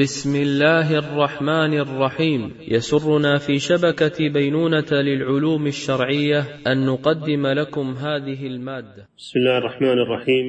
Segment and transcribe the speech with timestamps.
[0.00, 2.52] بسم الله الرحمن الرحيم.
[2.68, 9.08] يسرنا في شبكة بينونة للعلوم الشرعية أن نقدم لكم هذه المادة.
[9.18, 10.46] بسم الله الرحمن الرحيم.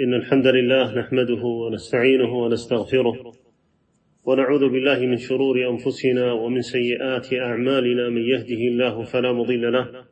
[0.00, 3.32] إن الحمد لله نحمده ونستعينه ونستغفره
[4.24, 8.08] ونعوذ بالله من شرور أنفسنا ومن سيئات أعمالنا.
[8.08, 10.04] من يهده الله فلا مضل له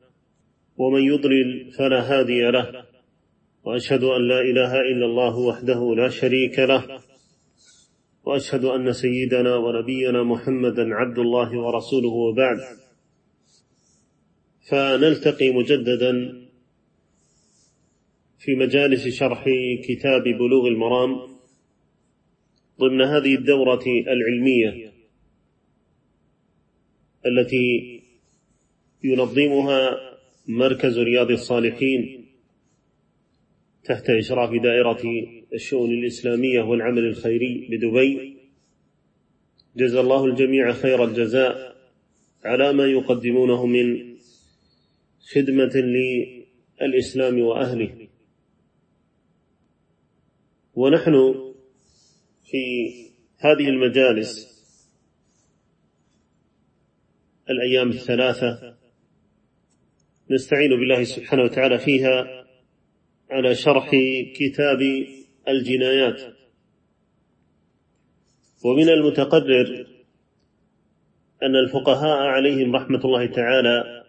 [0.76, 2.84] ومن يضلل فلا هادي له.
[3.64, 7.03] وأشهد أن لا إله إلا الله وحده لا شريك له
[8.24, 12.58] وأشهد أن سيدنا ونبينا محمدا عبد الله ورسوله وبعد.
[14.68, 16.44] فنلتقي مجددا
[18.38, 19.44] في مجالس شرح
[19.88, 21.34] كتاب بلوغ المرام
[22.80, 24.92] ضمن هذه الدورة العلمية
[27.26, 28.00] التي
[29.04, 29.90] ينظمها
[30.48, 32.26] مركز رياض الصالحين
[33.84, 35.02] تحت إشراف دائرة
[35.54, 38.36] الشؤون الإسلامية والعمل الخيري بدبي
[39.76, 41.76] جزا الله الجميع خير الجزاء
[42.44, 44.16] على ما يقدمونه من
[45.34, 45.72] خدمة
[46.80, 48.08] للإسلام وأهله.
[50.74, 51.34] ونحن
[52.44, 52.92] في
[53.38, 54.54] هذه المجالس
[57.50, 58.76] الأيام الثلاثة
[60.30, 62.44] نستعين بالله سبحانه وتعالى فيها
[63.30, 63.90] على شرح
[64.36, 64.80] كتاب
[65.48, 66.20] الجنايات.
[68.64, 69.86] ومن المتقرر
[71.42, 74.04] أن الفقهاء عليهم رحمة الله تعالى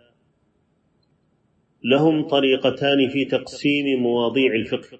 [1.83, 4.99] لهم طريقتان في تقسيم مواضيع الفقه.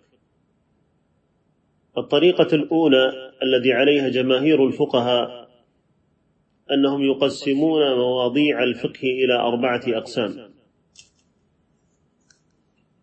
[1.98, 5.50] الطريقة الأولى الذي عليها جماهير الفقهاء
[6.72, 10.54] أنهم يقسمون مواضيع الفقه إلى أربعة أقسام.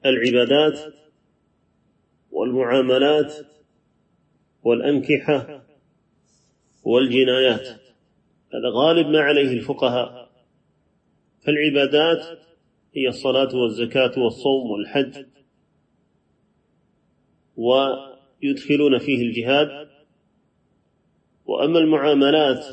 [0.06, 1.01] العبادات
[2.32, 3.34] والمعاملات
[4.62, 5.62] والأنكحة
[6.84, 7.68] والجنايات.
[8.54, 10.32] هذا غالب ما عليه الفقهاء.
[11.40, 12.38] فالعبادات
[12.94, 15.26] هي الصلاة والزكاة والصوم والحج
[17.56, 19.88] ويدخلون فيه الجهاد.
[21.46, 22.64] وأما المعاملات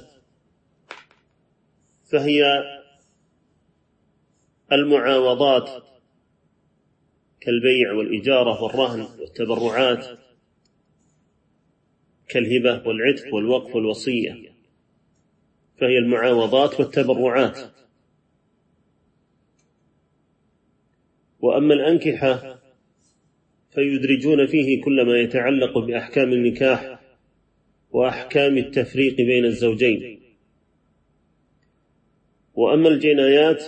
[2.12, 2.64] فهي
[4.72, 5.89] المعاوضات
[7.42, 10.20] كالبيع والإجارة والرهن والتبرعات
[12.30, 14.50] كالهبة والعتق والوقف والوصية
[15.78, 17.60] فهي المعاوضات والتبرعات.
[21.40, 22.60] وأما الأنكحة
[23.72, 27.00] فيدرجون فيه كل ما يتعلق بأحكام النكاح
[27.92, 30.20] وأحكام التفريق بين الزوجين.
[32.54, 33.64] وأما الجنايات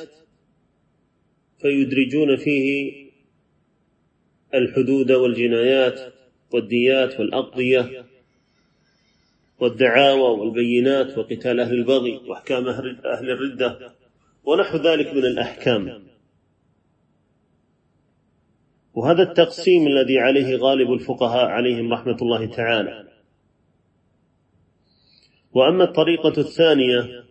[1.62, 3.11] فيدرجون فيه
[4.54, 6.14] الحدود والجنايات
[6.54, 8.06] والديات والأقضية
[9.60, 13.92] والدعاوى والبينات وقتال أهل البغي وأحكام أهل الردة
[14.44, 16.04] ونحو ذلك من الأحكام.
[18.94, 23.08] وهذا التقسيم الذي عليه غالب الفقهاء عليهم رحمة الله تعالى.
[25.54, 27.24] وأما الطريقة الثانية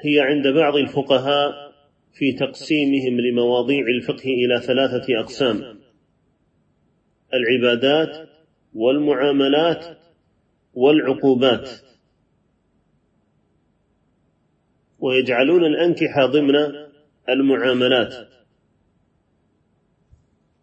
[0.00, 1.65] هي عند بعض الفقهاء
[2.18, 5.78] في تقسيمهم لمواضيع الفقه إلى ثلاثة أقسام
[7.34, 8.28] العبادات
[8.74, 9.98] والمعاملات
[10.74, 11.70] والعقوبات.
[14.98, 16.54] ويجعلون الأنكحة ضمن
[17.28, 18.14] المعاملات.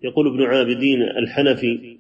[0.04, 1.98] يقول ابن عابدين الحنفي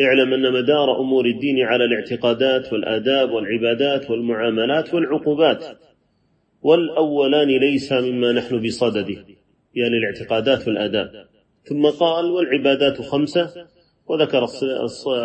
[0.00, 5.89] اعلم أن مدار أمور الدين على الاعتقادات والآداب والعبادات والمعاملات والعقوبات.
[6.62, 9.24] والأولان ليس مما نحن بصدده
[9.74, 11.26] يعني الاعتقادات والآداب
[11.64, 13.66] ثم قال والعبادات خمسة
[14.06, 14.44] وذكر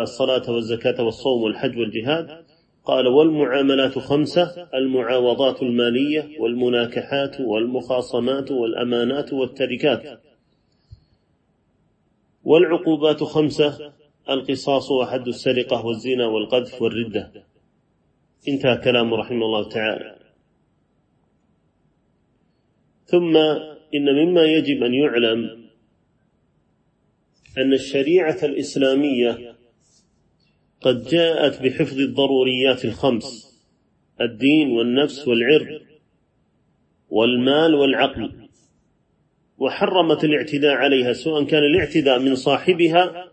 [0.02, 2.44] الصلاة والزكاة والصوم والحج والجهاد.
[2.84, 10.20] قال والمعاملات خمسة المعاوضات المالية والمناكحات والمخاصمات والأمانات والتركات.
[12.44, 13.92] والعقوبات خمسة
[14.30, 17.32] القصاص وحد السرقة والزنا والقذف والردة.
[18.48, 20.16] انتهى كلامه رحمه الله تعالى.
[23.06, 23.36] ثم
[23.94, 25.66] إن مما يجب أن يعلم
[27.58, 29.56] أن الشريعة الإسلامية
[30.80, 33.56] قد جاءت بحفظ الضروريات الخمس
[34.20, 35.80] الدين والنفس والعرض
[37.08, 38.48] والمال والعقل
[39.58, 43.30] وحرمت الاعتداء عليها سواء كان الاعتداء من صاحبها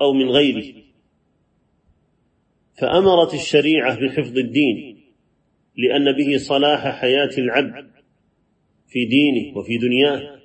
[0.00, 0.82] أو من غيره.
[2.80, 5.02] فأمرت الشريعة بحفظ الدين
[5.76, 8.01] لأن به صلاح حياة العبد.
[8.92, 10.38] في دينه وفي دنياه.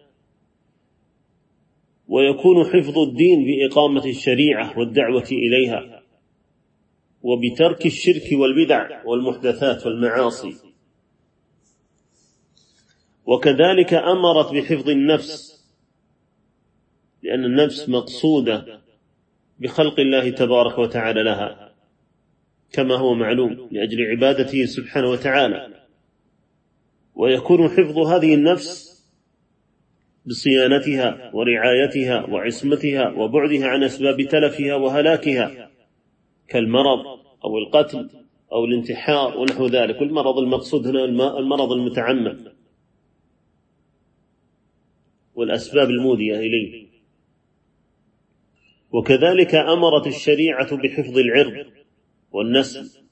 [2.08, 6.04] ويكون حفظ الدين بإقامة الشريعة والدعوة إليها
[7.22, 10.54] وبترك الشرك والبدع والمحدثات والمعاصي.
[13.26, 15.68] وكذلك أمرت بحفظ النفس
[17.24, 18.82] لأن النفس مقصودة
[19.60, 21.76] بخلق الله تبارك وتعالى لها
[22.72, 25.87] كما هو معلوم لأجل عبادته سبحانه وتعالى.
[27.18, 28.88] ويكون حفظ هذه النفس
[30.26, 35.70] بصيانتها ورعايتها وعصمتها وبعدها عن أسباب تلفها وهلاكها
[36.48, 37.06] كالمرض
[37.46, 38.10] أو القتل
[38.52, 40.02] أو الانتحار ونحو ذلك.
[40.02, 41.06] والمرض المقصود هنا
[41.40, 42.54] المرض المتعمد
[45.36, 46.88] والأسباب المودية إليه.
[48.92, 51.66] وكذلك أمرت الشريعة بحفظ العرض
[52.32, 53.07] والنسل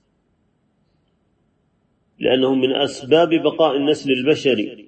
[2.19, 4.87] لأنه من أسباب بقاء النسل البشري.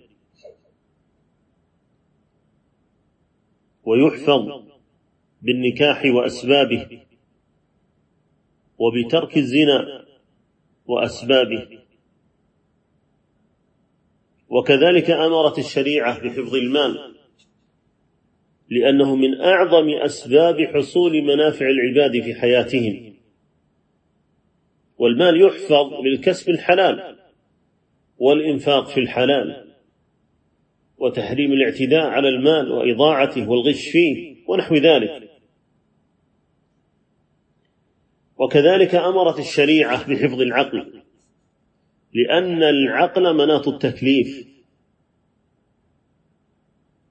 [3.83, 4.67] ويحفظ
[5.41, 7.01] بالنكاح وأسبابه
[8.77, 10.05] وبترك الزنا
[10.85, 11.79] وأسبابه.
[14.49, 17.15] وكذلك أمرت الشريعة بحفظ المال
[18.69, 23.13] لأنه من أعظم أسباب حصول منافع العباد في حياتهم.
[24.97, 27.16] والمال يحفظ بالكسب الحلال.
[28.17, 29.73] والإنفاق في الحلال
[30.97, 35.29] وتحريم الاعتداء على المال وإضاعته والغش فيه ونحو ذلك.
[38.37, 41.03] وكذلك أمرت الشريعة بحفظ العقل
[42.13, 44.47] لأن العقل مناط التكليف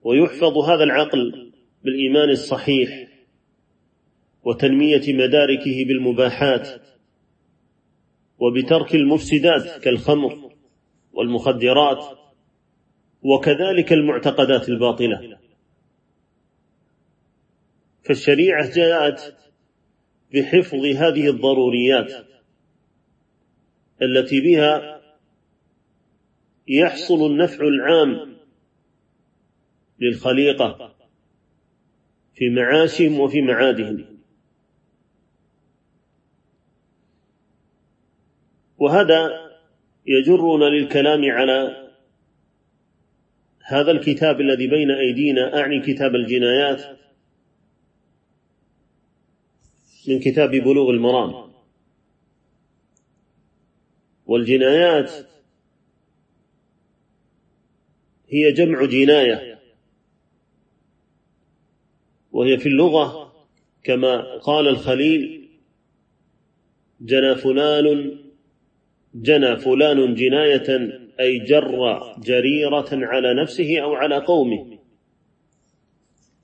[0.02, 1.52] ويحفظ هذا العقل
[1.84, 3.08] بالإيمان الصحيح
[4.44, 6.68] وتنمية مداركه بالمباحات
[8.38, 10.55] وبترك المفسدات كالخمر.
[11.16, 12.18] والمخدرات
[13.22, 15.38] وكذلك المعتقدات الباطلة.
[18.02, 19.36] فالشريعة جاءت
[20.34, 22.26] بحفظ هذه الضروريات
[24.02, 25.00] التي بها
[26.68, 28.36] يحصل النفع العام
[30.00, 30.94] للخليقة
[32.34, 34.18] في معاشهم وفي معادهم.
[38.78, 39.45] وهذا
[40.06, 41.90] يجرنا للكلام على
[43.64, 45.60] هذا الكتاب الذي بين أيدينا.
[45.60, 46.98] أعني كتاب الجنايات
[50.08, 51.52] من كتاب بلوغ المرام.
[54.26, 55.12] والجنايات
[58.28, 59.60] هي جمع جناية
[62.32, 63.32] وهي في اللغة
[63.82, 65.48] كما قال الخليل
[67.00, 68.18] جنى فلان
[69.22, 70.68] جنى فلان جناية
[71.20, 74.78] أي جر جريرة على نفسه أو على قومه.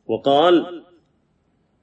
[0.06, 0.84] وقال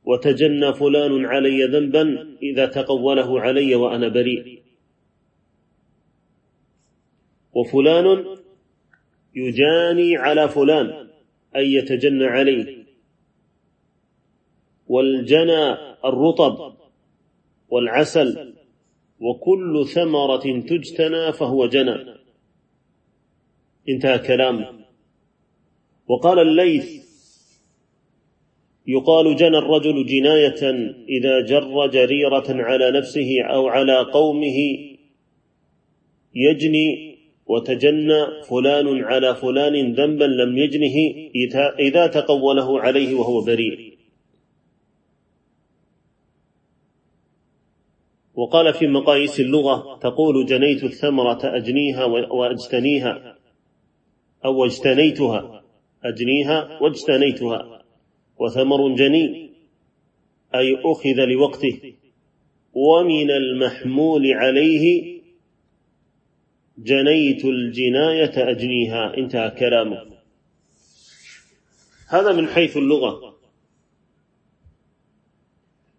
[0.04, 4.62] وتجنى فلان علي ذنبا إذا تقوله علي وأنا بريء.
[7.54, 8.26] وفلان
[9.36, 11.10] يجاني على فلان
[11.56, 12.86] أي يتجنى عليه.
[14.88, 16.74] والجنى الرطب
[17.70, 18.59] والعسل
[19.20, 21.96] وكل ثمرة تجتنى فهو جنى.
[23.90, 24.80] انتهى كلامه
[26.08, 27.10] وقال الليث
[28.88, 30.62] يقال جنى الرجل جناية
[31.10, 34.58] إذا جر جريرة على نفسه أو على قومه
[36.36, 40.96] يجني وتجنى فلان على فلان ذنبا لم يجنه
[41.80, 43.89] إذا تقوله عليه وهو بريء.
[48.40, 53.38] وقال في مقاييس اللغة تقول جنيت الثمرة أجنيها وأجتنيها
[54.46, 55.64] أو اجتنيتها
[56.04, 57.84] أجنيها واجتنيتها
[58.40, 59.50] وثمر جني
[60.56, 61.94] أي أخذ لوقته
[62.74, 65.20] ومن المحمول عليه
[66.78, 69.18] جنيت الجناية أجنيها.
[69.18, 70.06] انتهى كلامه.
[72.08, 73.40] هذا من حيث اللغة.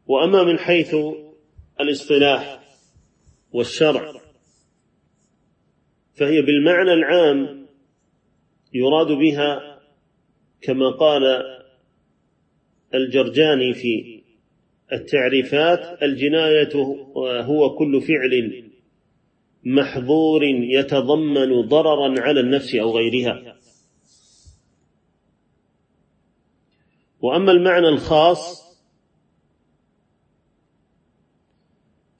[0.06, 0.94] وأما من حيث
[1.82, 2.60] الاصطلاح
[3.52, 4.12] والشرع.
[6.14, 7.66] فهي بالمعنى العام
[8.72, 9.80] يراد بها
[10.62, 11.22] كما قال
[12.94, 14.22] الجرجاني في
[14.92, 16.72] التعريفات الجناية
[17.42, 18.64] هو كل فعل
[19.64, 23.56] محظور يتضمن ضررا على النفس أو غيرها.
[27.20, 28.59] وأما المعنى الخاص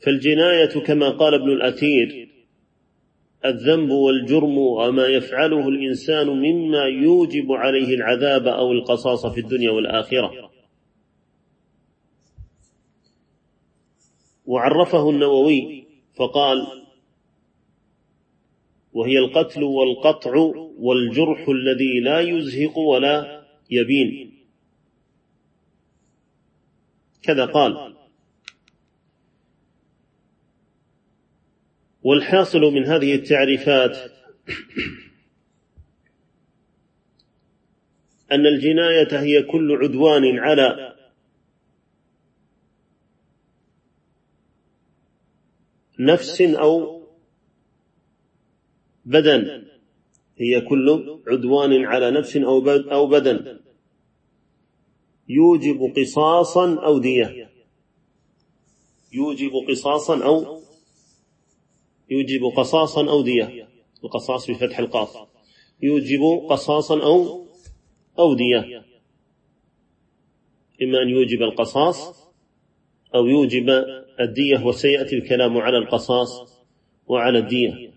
[0.00, 2.30] فالجناية كما قال ابن الأثير
[3.44, 10.50] الذنب والجرم وما يفعله الإنسان مما يوجب عليه العذاب أو القصاص في الدنيا والآخرة.
[14.46, 16.66] وعرفه النووي فقال
[18.92, 20.36] وهي القتل والقطع
[20.78, 24.32] والجرح الذي لا يزهق ولا يبين.
[27.22, 27.99] كذا قال.
[32.02, 33.96] والحاصل من هذه التعريفات
[38.32, 40.96] أن الجناية هي كل عدوان على
[45.98, 47.00] نفس أو
[49.04, 49.66] بدن.
[50.36, 53.60] هي كل عدوان على نفس أو بدن.
[55.28, 57.50] يوجب قصاصا أو دية.
[59.12, 60.60] يوجب قصاصا أو
[62.10, 63.68] يوجب قصاصا أو دية.
[64.04, 65.16] القصاص بفتح القاف.
[65.82, 67.46] يوجب قصاصا أو
[68.18, 68.84] أو دية.
[70.82, 72.28] إما أن يوجب القصاص
[73.14, 73.70] أو يوجب
[74.20, 76.60] الدية وسيأتي الكلام على القصاص
[77.06, 77.92] وعلى الدية.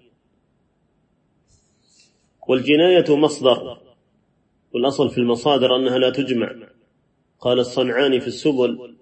[2.48, 3.78] والجناية مصدر.
[4.74, 6.56] والأصل في المصادر أنها لا تجمع.
[7.40, 8.96] قال الصنعاني في السبل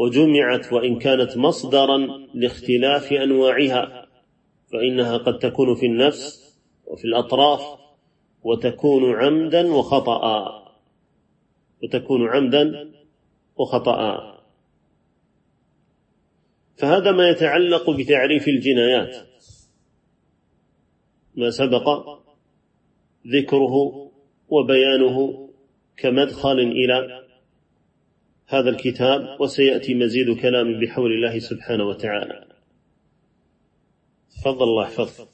[0.00, 1.98] وجمعت وإن كانت مصدرا
[2.34, 4.06] لاختلاف أنواعها
[4.72, 7.60] فإنها قد تكون في النفس وفي الأطراف
[8.42, 10.50] وتكون عمدا وخطأ
[11.82, 12.90] وتكون عمدا
[13.56, 14.30] وخطأ
[16.76, 19.16] فهذا ما يتعلق بتعريف الجنايات.
[21.34, 22.18] ما سبق
[23.26, 23.74] ذكره
[24.48, 25.48] وبيانه
[25.96, 27.29] كمدخل إلى
[28.52, 32.44] هذا الكتاب وسيأتي مزيد كلام بحول الله سبحانه وتعالى.
[34.30, 35.28] تفضل الله يحفظك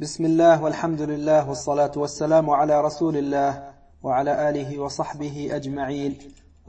[0.00, 6.18] بسم الله والحمد لله والصلاة والسلام على رسول الله وعلى آله وصحبه أجمعين.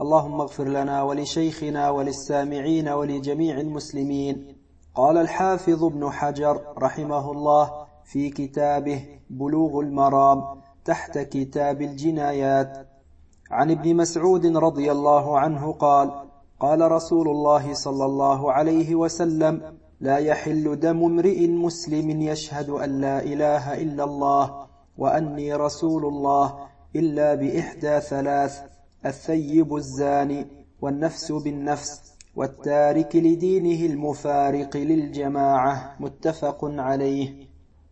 [0.00, 4.56] اللهم اغفر لنا ولشيخنا وللسامعين ولجميع المسلمين.
[4.94, 12.87] قال الحافظ ابن حجر رحمه الله في كتابه بلوغ المرام تحت كتاب الجنايات.
[13.50, 16.10] عن ابن مسعود رضي الله عنه قال
[16.60, 19.62] قال رسول الله صلى الله عليه وسلم
[20.00, 24.66] لا يحل دم امرئ مسلم يشهد أن لا إله إلا الله
[24.98, 26.54] وأني رسول الله
[26.96, 28.60] إلا بإحدى ثلاث
[29.06, 30.46] الثيب الزاني
[30.80, 37.47] والنفس بالنفس والتارك لدينه المفارق للجماعة متفق عليه.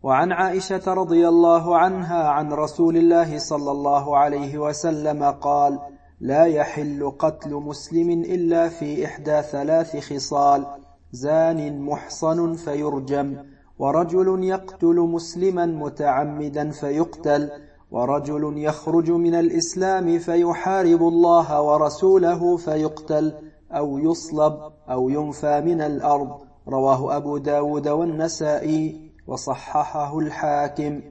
[0.07, 5.79] وعن عائشة رضي الله عنها عن رسول الله صلى الله عليه وسلم قال
[6.21, 10.67] لا يحل قتل مسلم إلا في إحدى ثلاث خصال
[11.13, 13.37] زان محصن فيرجم
[13.79, 17.51] ورجل يقتل مسلما متعمدا فيقتل
[17.91, 23.35] ورجل يخرج من الإسلام فيحارب الله ورسوله فيقتل
[23.73, 24.55] أو يصلب
[24.91, 29.06] أو ينفى من الأرض رواه أبو داود والنسائي.
[29.27, 31.03] وصححه الحاكم.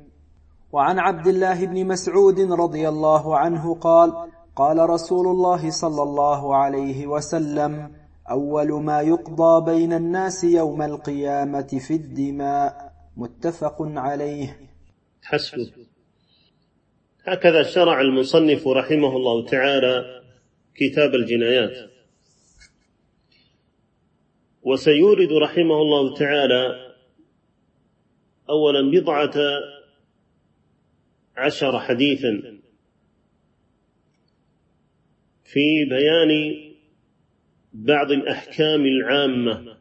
[0.72, 4.14] وعن عبد الله بن مسعود رضي الله عنه قال
[4.56, 7.92] قال رسول الله صلى الله عليه وسلم
[8.32, 12.94] أول ما يقضى بين الناس يوم القيامة في الدماء.
[13.18, 14.60] متفق عليه.
[15.24, 15.72] حسبه.
[17.28, 20.22] هكذا شرع المصنف رحمه الله تعالى
[20.76, 21.92] كتاب الجنايات.
[24.64, 26.85] وسيورد رحمه الله تعالى
[28.50, 29.34] اولا بضعة
[31.38, 32.60] عشر حديثا
[35.44, 36.56] في بيان
[37.74, 39.78] بعض الأحكام العامة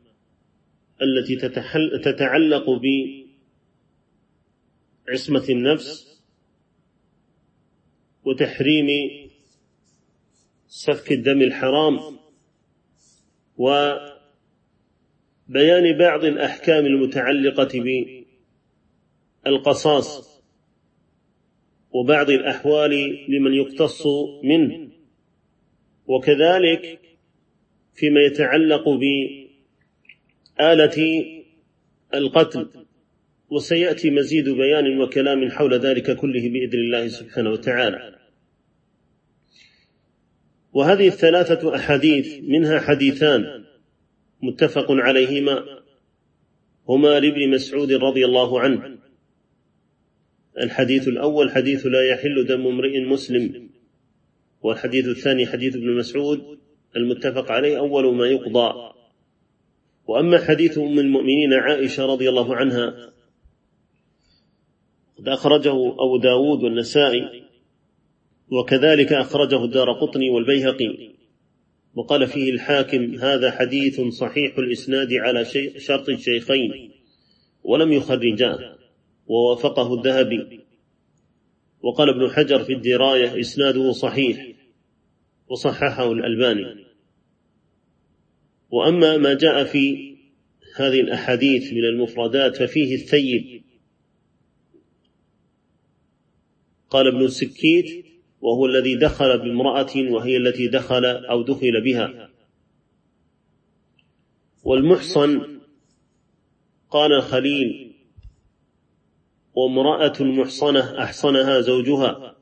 [1.02, 1.36] التي
[2.02, 2.64] تتعلق
[5.08, 6.22] بعصمة النفس
[8.24, 8.86] وتحريم
[10.68, 11.98] سفك الدم الحرام
[13.56, 14.18] وبيان
[15.98, 17.80] بعض الأحكام المتعلقة
[19.44, 20.42] بالقصاص
[21.90, 24.06] وبعض الأحوال لمن يقتص
[24.44, 24.88] منه.
[26.06, 27.00] وكذلك
[27.94, 28.88] فيما يتعلق
[30.60, 31.24] بآلة
[32.14, 32.68] القتل.
[33.50, 38.18] وسيأتي مزيد بيان وكلام حول ذلك كله بإذن الله سبحانه وتعالى.
[40.72, 43.64] وهذه الثلاثة أحاديث منها حديثان
[44.42, 45.64] متفق عليهما.
[46.88, 49.03] هما لابن مسعود رضي الله عنه.
[50.62, 53.70] الحديث الأول حديث لا يحل دم امرئ مسلم.
[54.62, 56.58] والحديث الثاني حديث ابن مسعود.
[56.96, 58.92] المتفق عليه أول ما يقضى.
[60.06, 63.12] وأما حديث أم المؤمنين عائشة رضي الله عنها
[65.18, 67.44] قد أخرجه أبو داود والنسائي
[68.50, 71.14] وكذلك أخرجه الدار قطني والبيهقي.
[71.94, 75.44] وقال فيه الحاكم هذا حديث صحيح الإسناد على
[75.78, 76.90] شرط الشيخين
[77.64, 78.83] ولم يخرجاه.
[79.26, 80.60] ووافقه الذهبي.
[81.82, 84.48] وقال ابن حجر في الدراية إسناده صحيح
[85.48, 86.84] وصححه الألباني.
[88.70, 90.14] وأما ما جاء في
[90.76, 93.62] هذه الأحاديث من المفردات ففيه الثيب.
[96.90, 98.06] قال ابن السكيت
[98.40, 102.30] وهو الذي دخل بامرأة وهي التي دخل أو دخل بها.
[104.64, 105.60] والمحصن
[106.90, 107.83] قال الخليل
[109.54, 112.34] وامرأة محصنة أحصنها زوجها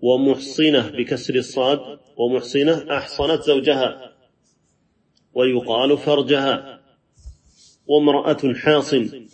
[0.00, 4.12] ومحصنة بكسر الصاد ومحصنة أحصنت زوجها
[5.34, 6.80] ويقال فرجها
[7.86, 9.26] وامرأة حاصن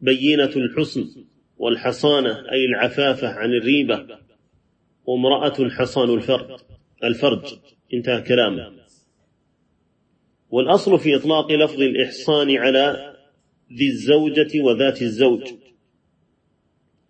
[0.00, 1.24] بينة الحسن
[1.58, 4.18] والحصانة أي العفافة عن الريبة
[5.06, 6.60] وامرأة حصان الفرج
[7.04, 7.58] الفرج.
[7.94, 8.72] انتهى كلامه.
[10.50, 13.13] والأصل في إطلاق لفظ الإحصان على
[13.72, 15.42] ذي الزوجة وذات الزوج.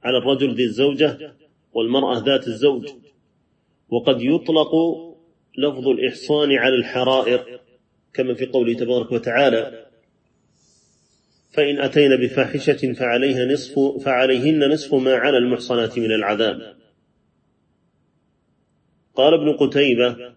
[0.02, 1.34] على الرجل ذي الزوجة
[1.73, 2.88] والمرأة ذات الزوج.
[3.88, 4.70] وقد يطلق
[5.58, 7.61] لفظ الإحصان على الحرائر
[8.14, 9.87] كما في قوله تبارك وتعالى
[11.50, 16.76] فإن أتينا بفاحشة فعليها نصف فعليهن نصف ما على المحصنات من العذاب.
[19.14, 20.34] قال ابن قتيبة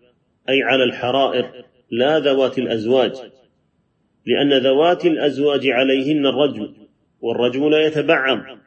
[0.49, 3.31] أي على الحرائر لا ذوات الأزواج.
[4.27, 6.73] لأن ذوات الأزواج عليهن الرجم
[7.21, 8.57] والرجم لا يتبعض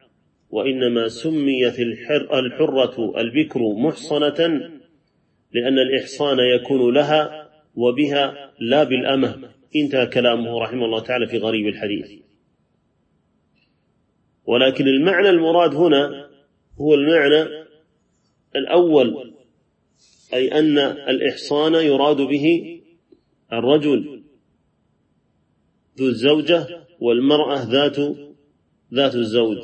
[0.50, 4.70] وإنما سميت الحر الحرة البكر محصنة
[5.52, 9.50] لأن الإحصان يكون لها وبها لا بالأمة.
[9.76, 12.10] انتهى كلامه رحمه الله تعالى في غريب الحديث.
[14.46, 16.30] ولكن المعنى المراد هنا
[16.80, 17.66] هو المعنى
[18.56, 19.34] الأول
[20.34, 22.80] أي أن الإحصان يراد به
[23.52, 24.22] الرجل.
[25.98, 27.96] ذو الزوجة والمرأة ذات
[28.94, 29.58] ذات الزوج.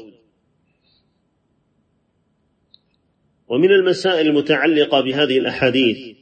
[3.48, 6.16] ومن المسائل المتعلقة بهذه الأحاديث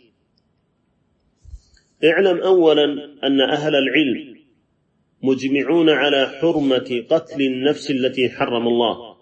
[2.05, 2.85] اعلم أولا
[3.25, 4.35] أن أهل العلم
[5.23, 9.17] مجمعون على حرمة قتل النفس التي حرم الله.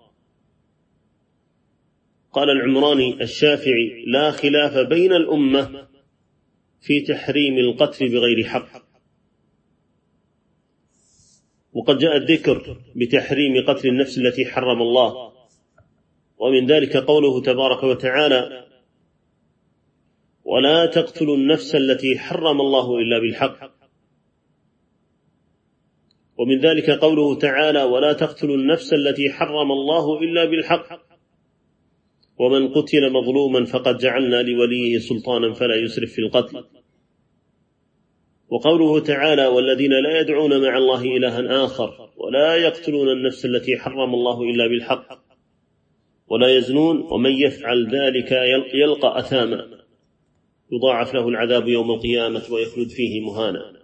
[2.32, 5.88] قال العمراني الشافعي لا خلاف بين الأمة
[6.80, 8.91] في تحريم القتل بغير حق.
[11.72, 15.32] وقد جاء الذكر بتحريم قتل النفس التي حرم الله.
[16.38, 18.66] ومن ذلك قوله تبارك وتعالى
[20.44, 23.72] ولا تقتلوا النفس التي حرم الله إلا بالحق.
[26.38, 31.02] ومن ذلك قوله تعالى ولا تقتلوا النفس التي حرم الله إلا بالحق.
[32.38, 36.64] ومن قتل مظلوما فقد جعلنا لوليه سلطانا فلا يسرف في القتل.
[38.52, 44.42] وقوله تعالى والذين لا يدعون مع الله إلها آخر ولا يقتلون النفس التي حرم الله
[44.42, 45.22] إلا بالحق
[46.26, 48.32] ولا يزنون ومن يفعل ذلك
[48.74, 49.68] يلقى أثاما
[50.72, 53.82] يضاعف له العذاب يوم القيامة ويخلد فيه مهانا.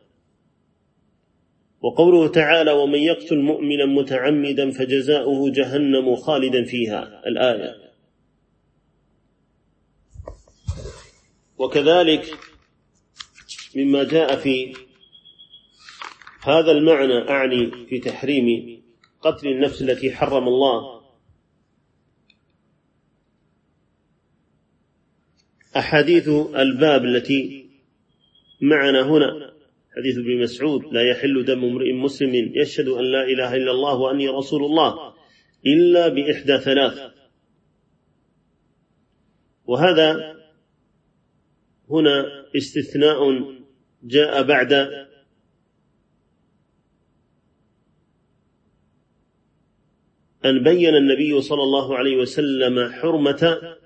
[1.82, 7.22] وقوله تعالى ومن يقتل مؤمنا متعمدا فجزاؤه جهنم خالدا فيها.
[7.26, 7.74] الآية.
[11.58, 12.38] وكذلك
[13.78, 14.74] مما جاء في
[16.42, 18.78] هذا المعنى أعني في تحريم
[19.20, 20.98] قتل النفس التي حرم الله.
[25.76, 27.70] أحاديث الباب التي
[28.60, 29.54] معنا هنا
[29.96, 34.28] حديث ابن مسعود لا يحل دم امرئ مسلم يشهد أن لا إله إلا الله وأني
[34.28, 35.14] رسول الله
[35.66, 37.12] إلا بإحدى ثلاث.
[39.64, 40.36] وهذا
[41.90, 43.57] هنا استثناء
[44.02, 44.72] جاء بعد
[50.44, 53.76] أن بين النبي صلى الله عليه وسلم حرمة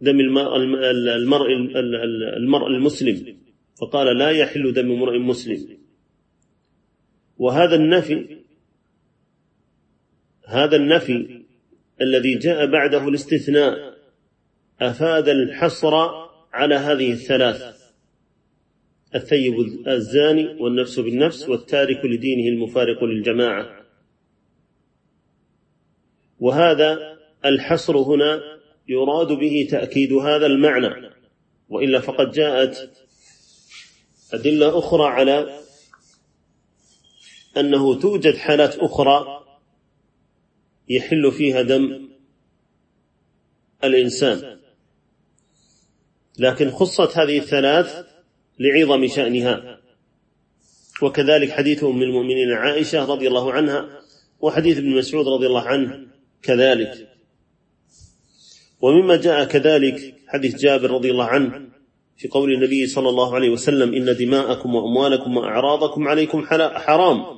[0.00, 0.56] دم المرء
[2.36, 3.36] المرء المسلم.
[3.80, 5.78] فقال لا يحل دم امرئ مسلم.
[7.38, 8.36] وهذا النفي
[10.46, 11.44] هذا النفي
[12.00, 13.96] الذي جاء بعده الاستثناء
[14.80, 15.94] أفاد الحصر
[16.52, 17.75] على هذه الثلاث.
[19.16, 19.54] الثيب
[19.88, 23.86] الزاني والنفس بالنفس والتارك لدينه المفارق للجماعة.
[26.40, 28.40] وهذا الحصر هنا
[28.88, 31.10] يراد به تأكيد هذا المعنى.
[31.68, 32.90] وإلا فقد جاءت
[34.32, 35.60] أدلة أخرى على
[37.56, 39.44] أنه توجد حالات أخرى
[40.88, 42.08] يحل فيها دم
[43.84, 44.58] الإنسان.
[46.38, 48.15] لكن خصت هذه الثلاث
[48.58, 49.80] لعظم شأنها.
[51.02, 54.00] وكذلك حديث أم المؤمنين عائشة رضي الله عنها
[54.40, 56.06] وحديث ابن مسعود رضي الله عنه
[56.42, 57.08] كذلك.
[58.80, 61.68] ومما جاء كذلك حديث جابر رضي الله عنه
[62.16, 67.36] في قول النبي صلى الله عليه وسلم إن دماءكم وأموالكم وأعراضكم عليكم حرام.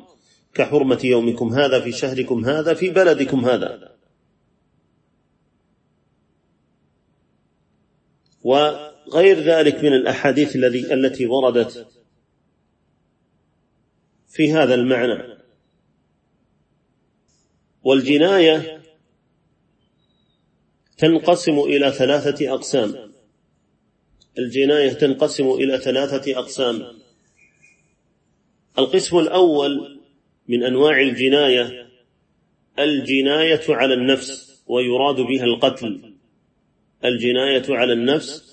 [0.55, 3.99] كحرمة يومكم هذا في شهركم هذا في بلدكم هذا.
[9.09, 11.87] وغير ذلك من الأحاديث الذي التي وردت
[14.29, 15.39] في هذا المعنى.
[17.83, 18.83] والجناية
[20.99, 23.13] تنقسم إلى ثلاثة أقسام.
[24.39, 26.87] الجناية تنقسم إلى ثلاثة أقسام.
[28.79, 30.01] القسم الأول
[30.49, 31.89] من أنواع الجناية
[32.79, 36.15] الجناية على النفس ويراد بها القتل.
[37.05, 38.48] الجناية على النفس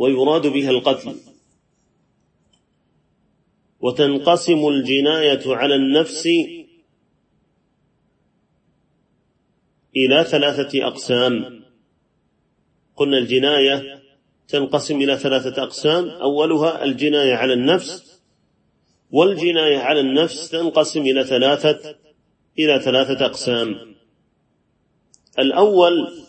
[0.00, 1.16] ويراد بها القتل.
[3.80, 6.26] وتنقسم الجناية على النفس
[9.96, 11.64] إلى ثلاثة أقسام.
[12.96, 14.02] قلنا الجناية
[14.48, 16.08] تنقسم إلى ثلاثة أقسام.
[16.08, 18.20] أولها الجناية على النفس
[19.10, 21.96] والجناية على النفس تنقسم إلى ثلاثة
[22.58, 23.94] إلى ثلاثة أقسام.
[25.38, 26.24] الأول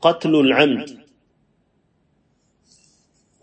[0.00, 1.03] قتل العمد.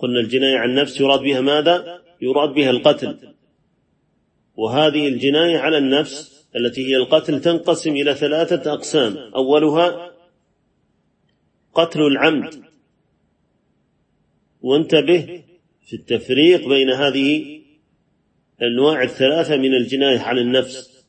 [0.01, 3.33] قلنا الجناية على النفس يراد بها ماذا؟ يراد بها القتل.
[4.55, 9.17] وهذه الجناية على النفس التي هي القتل تنقسم إلى ثلاثة أقسام.
[9.17, 10.11] أولها
[11.73, 12.63] قتل العمد.
[14.61, 15.43] وانتبه
[15.85, 17.61] في التفريق بين هذه
[18.61, 21.05] الأنواع الثلاثة من الجناية على النفس.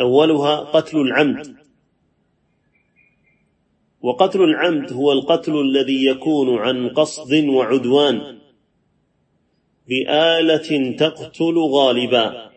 [0.00, 1.65] أولها قتل العمد.
[4.06, 8.38] وقتل العمد هو القتل الذي يكون عن قصد وعدوان.
[9.88, 12.50] بآلة تقتل غالبا.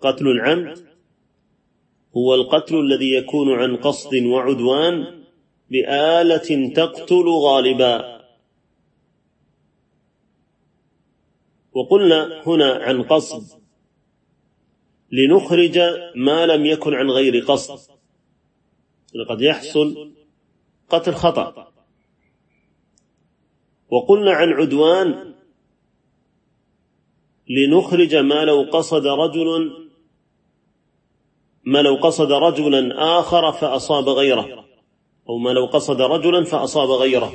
[0.00, 0.78] قتل العمد
[2.16, 5.24] هو القتل الذي يكون عن قصد وعدوان.
[5.70, 8.20] بآلة تقتل غالبا.
[11.72, 13.60] وقلنا هنا عن قصد.
[15.12, 15.78] لنخرج
[16.14, 17.99] ما لم يكن عن غير قصد.
[19.28, 20.12] قد يحصل
[20.90, 21.72] قتل خطأ.
[23.90, 25.34] وقلنا عن عدوان
[27.48, 29.70] لنخرج ما لو قصد رجل
[31.64, 34.64] ما لو قصد رجلا آخر فأصاب غيره
[35.28, 37.32] أو ما لو قصد رجلا فأصاب غيره.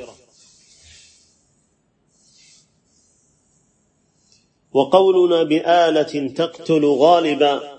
[4.72, 7.75] وقولنا بآلة تقتل غالبا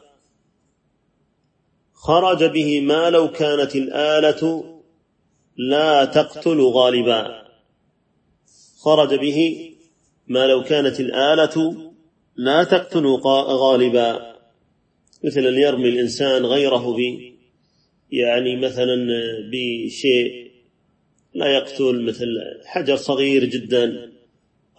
[1.98, 4.64] خرج به ما لو كانت الآلة
[5.58, 7.48] لا تقتل غالبا.
[8.80, 9.72] خرج به
[10.28, 11.76] ما لو كانت الآلة
[12.36, 13.06] لا تقتل
[13.64, 14.36] غالبا.
[15.24, 17.00] مثل أن يرمي الإنسان غيره ب
[18.12, 18.96] يعني مثلا
[19.52, 20.52] بشيء
[21.34, 22.28] لا يقتل مثل
[22.66, 24.12] حجر صغير جدا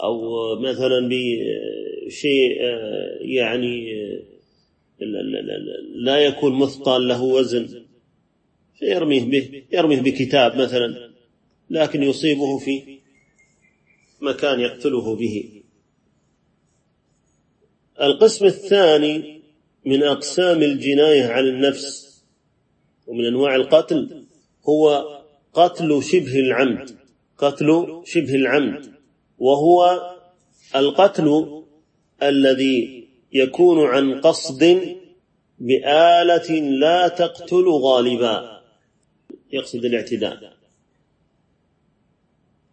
[0.02, 0.20] أو
[0.60, 2.60] مثلا بشيء
[3.20, 3.92] يعني
[5.94, 7.84] لا يكون مثقال له وزن
[8.78, 11.10] فيرميه به يرميه بكتاب مثلا
[11.70, 12.98] لكن يصيبه في
[14.20, 15.62] مكان يقتله به.
[18.00, 19.42] القسم الثاني
[19.84, 22.22] من أقسام الجناية على النفس
[23.06, 24.24] ومن أنواع القتل
[24.68, 25.04] هو
[25.52, 26.90] قتل شبه العمد
[27.38, 28.92] قتل شبه العمد
[29.38, 30.00] وهو
[30.76, 31.62] القتل
[32.22, 34.96] الذي يكون عن قصد
[35.58, 38.62] بآلة لا تقتل غالبا.
[39.52, 40.56] يقصد الاعتداء.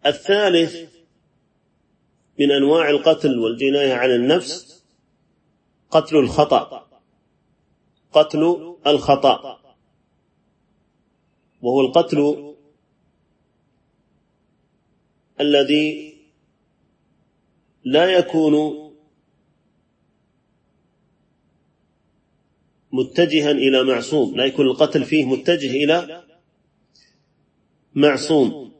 [0.06, 0.90] الثالث
[2.40, 4.84] من أنواع القتل والجناية على النفس
[5.90, 6.86] قتل الخطأ.
[8.12, 9.60] قتل الخطأ.
[11.62, 12.54] وهو القتل
[15.40, 16.16] الذي
[17.84, 18.85] لا يكون
[22.92, 24.36] متجها إلى معصوم.
[24.36, 26.24] لا يكون القتل فيه متجه إلى
[27.94, 28.72] معصوم.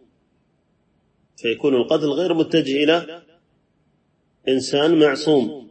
[1.36, 3.22] فيكون القتل غير متجه إلى
[4.48, 5.70] إنسان معصوم.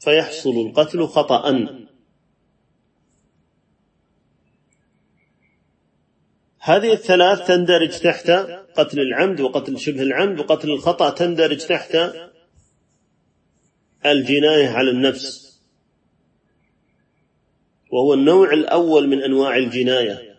[0.00, 1.50] فيحصل القتل خطأ.
[6.60, 8.30] هذه الثلاث تندرج تحت
[8.76, 11.96] قتل العمد وقتل شبه العمد وقتل الخطأ تندرج تحت
[14.06, 15.47] الجناية على النفس.
[17.90, 20.36] وهو النوع الأول من أنواع الجناية.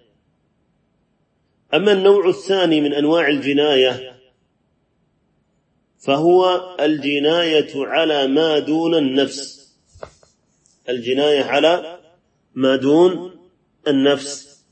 [1.73, 4.19] أما النوع الثاني من أنواع الجناية
[5.99, 9.73] فهو الجناية على ما دون النفس.
[10.89, 11.99] الجناية على
[12.55, 13.39] ما دون
[13.87, 14.63] النفس.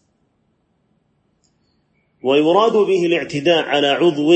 [2.24, 4.34] ويراد به الاعتداء على عضو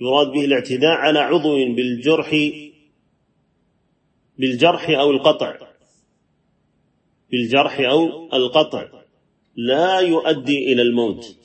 [0.00, 2.50] يراد به الاعتداء على عضو بالجرح
[4.38, 5.69] بالجرح أو القطع.
[7.30, 8.88] بالجرح أو القطع
[9.56, 11.36] لا يؤدي إلى الموت.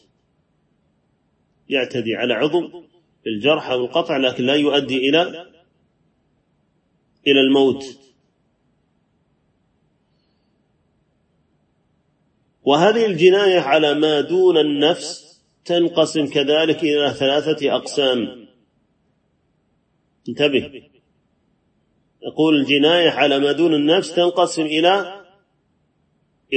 [1.70, 2.84] يعتدي على عضو
[3.26, 5.22] بالجرح أو القطع لكن لا يؤدي إلى
[7.28, 8.00] إلى الموت.
[12.64, 18.48] وهذه الجناية على ما دون النفس تنقسم كذلك إلى ثلاثة أقسام.
[20.30, 20.84] انتبه.
[22.24, 25.15] يقول الجناية على ما دون النفس تنقسم إلى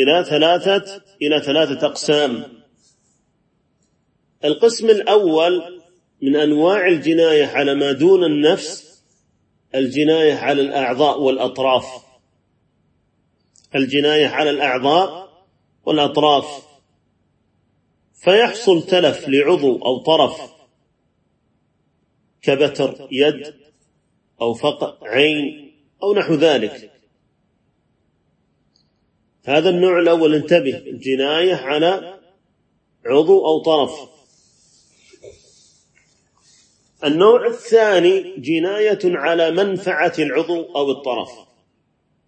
[0.02, 2.44] إلى ثلاثة إلى ثلاثة أقسام.
[4.44, 5.80] القسم الأول
[6.22, 9.02] من أنواع الجناية على ما دون النفس
[9.74, 11.86] الجناية على الأعضاء والأطراف.
[13.74, 15.28] الجناية على الأعضاء
[15.84, 16.68] والأطراف.
[18.14, 20.52] فيحصل تلف لعضو أو طرف
[22.42, 23.54] كبتر يد
[24.40, 26.97] أو فقع عين أو نحو ذلك.
[29.48, 32.18] هذا النوع الأول انتبه الجناية على
[33.06, 34.08] عضو أو طرف.
[37.04, 41.30] النوع الثاني جناية على منفعة العضو أو الطرف.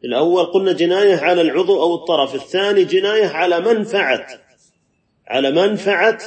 [0.05, 4.27] الأول قلنا جناية على العضو أو الطرف الثاني جناية على منفعة
[5.29, 6.19] على منفعة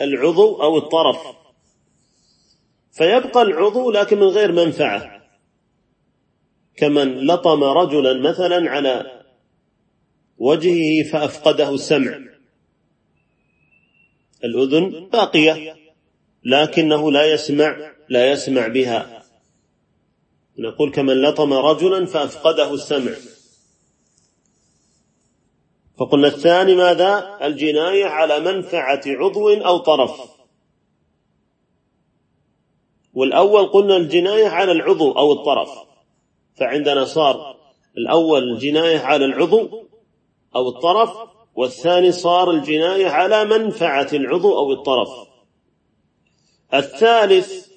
[0.00, 1.18] العضو أو الطرف.
[2.92, 5.22] فيبقى العضو لكن من غير منفعة.
[6.76, 9.17] كمن لطم رجلا مثلا على
[10.38, 12.18] وجهه فأفقده السمع.
[14.44, 15.76] الأذن باقية
[16.44, 19.24] لكنه لا يسمع لا يسمع بها.
[20.58, 23.12] نقول كمن لطم رجلا فأفقده السمع.
[25.98, 30.20] فقلنا الثاني ماذا؟ الجناية على منفعة عضو أو طرف.
[33.14, 35.70] والأول قلنا الجناية على العضو أو الطرف.
[36.56, 37.56] فعندنا صار
[37.96, 39.87] الأول الجناية على العضو
[40.56, 41.10] أو الطرف
[41.54, 45.28] والثاني صار الجناية على منفعة العضو أو الطرف.
[46.74, 47.68] الثالث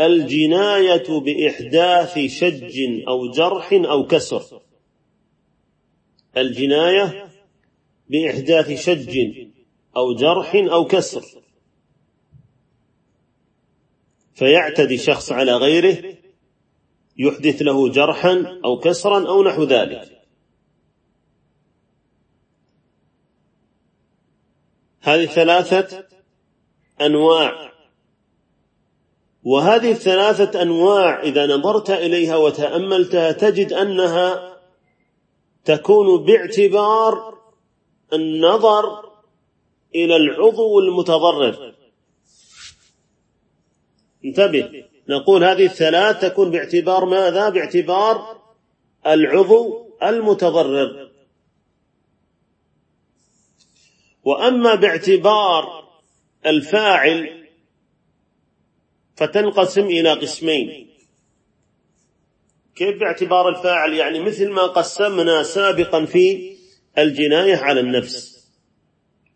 [0.00, 2.78] الجناية بإحداث شج
[3.08, 4.62] أو جرح أو كسر.
[6.36, 7.28] الجناية
[8.08, 9.18] بإحداث شج
[9.96, 11.22] أو جرح أو كسر.
[14.34, 16.16] فيعتدي شخص على غيره
[17.16, 20.11] يحدث له جرحا أو كسرا أو نحو ذلك.
[25.02, 26.04] هذه ثلاثة
[27.00, 27.72] أنواع.
[29.44, 34.58] وهذه الثلاثة أنواع إذا نظرت إليها وتأملتها تجد أنها
[35.64, 37.38] تكون باعتبار
[38.12, 39.12] النظر
[39.94, 41.74] إلى العضو المتضرر.
[44.24, 44.84] انتبه.
[45.08, 48.42] نقول هذه الثلاث تكون باعتبار ماذا؟ باعتبار
[49.06, 51.11] العضو المتضرر.
[54.24, 55.88] وأما باعتبار
[56.46, 57.48] الفاعل
[59.16, 60.88] فتنقسم إلى قسمين.
[62.74, 66.56] كيف باعتبار الفاعل؟ يعني مثل ما قسمنا سابقا في
[66.98, 68.48] الجناية على النفس.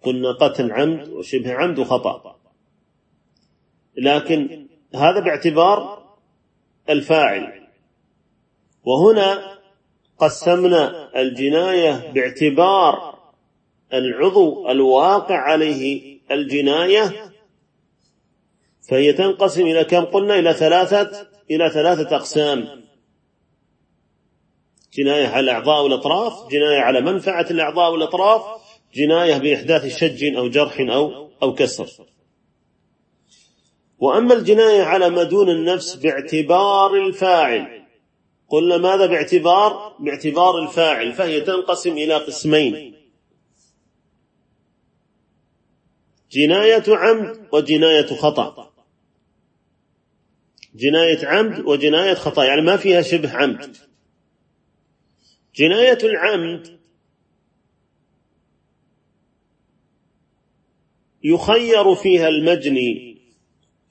[0.03, 2.37] قلنا قتل عمد وشبه عمد وخطأ.
[3.96, 6.07] لكن هذا باعتبار
[6.90, 7.68] الفاعل.
[8.85, 9.59] وهنا
[10.18, 13.16] قسمنا الجناية باعتبار
[13.92, 17.33] العضو الواقع عليه الجناية
[18.88, 22.85] فهي تنقسم إلى كم؟ قلنا إلى ثلاثة إلى ثلاثة أقسام.
[24.94, 28.42] جناية على الأعضاء والأطراف جناية على منفعة الأعضاء والأطراف
[28.94, 31.87] جناية بإحداث شج أو جرح أو أو كسر.
[33.99, 37.87] وأما الجناية على ما دون النفس باعتبار الفاعل
[38.49, 42.96] قلنا ماذا باعتبار؟ باعتبار الفاعل فهي تنقسم إلى قسمين.
[46.31, 48.73] جناية عمد وجناية خطأ.
[50.75, 53.77] جناية عمد وجناية خطأ يعني ما فيها شبه عمد.
[55.55, 56.79] جناية العمد
[61.25, 63.19] يخير فيها المجني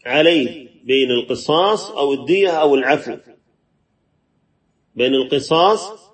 [0.05, 3.17] عليه بين القصاص أو الدية أو العفو.
[4.95, 6.11] بين القصاص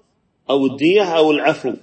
[0.49, 1.73] أو الدية أو العفو.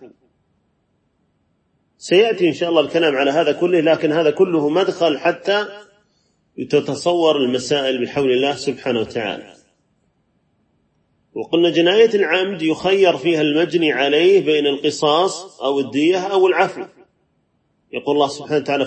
[1.99, 5.67] سيأتي إن شاء الله الكلام على هذا كله لكن هذا كله مدخل حتى
[6.71, 9.55] تتصور المسائل بحول الله سبحانه وتعالى.
[11.35, 16.83] وقلنا جناية العمد يخير فيها المجني عليه بين القصاص أو الدية أو العفو.
[17.93, 18.87] يقول الله سبحانه وتعالى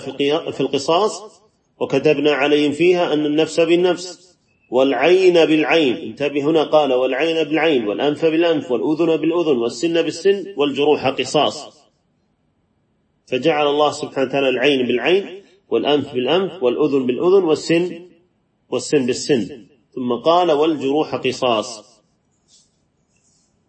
[0.52, 1.42] في القصاص
[1.80, 4.36] وكتبنا عليهم فيها أن النفس بالنفس
[4.70, 5.96] والعين بالعين.
[5.96, 11.81] انتبه هنا قال والعين بالعين والأنف بالأنف والأذن بالأذن والسن بالسن والجروح قصاص.
[13.26, 18.08] فجعل الله سبحانه وتعالى العين بالعين والأنف بالأنف والأذن بالأذن والسن
[18.68, 19.66] والسن بالسن.
[19.94, 22.00] ثم قال والجروح قصاص.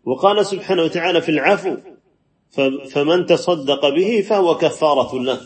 [0.05, 1.77] وقال سبحانه وتعالى في العفو
[2.91, 5.41] فمن تصدق به فهو كفارة له.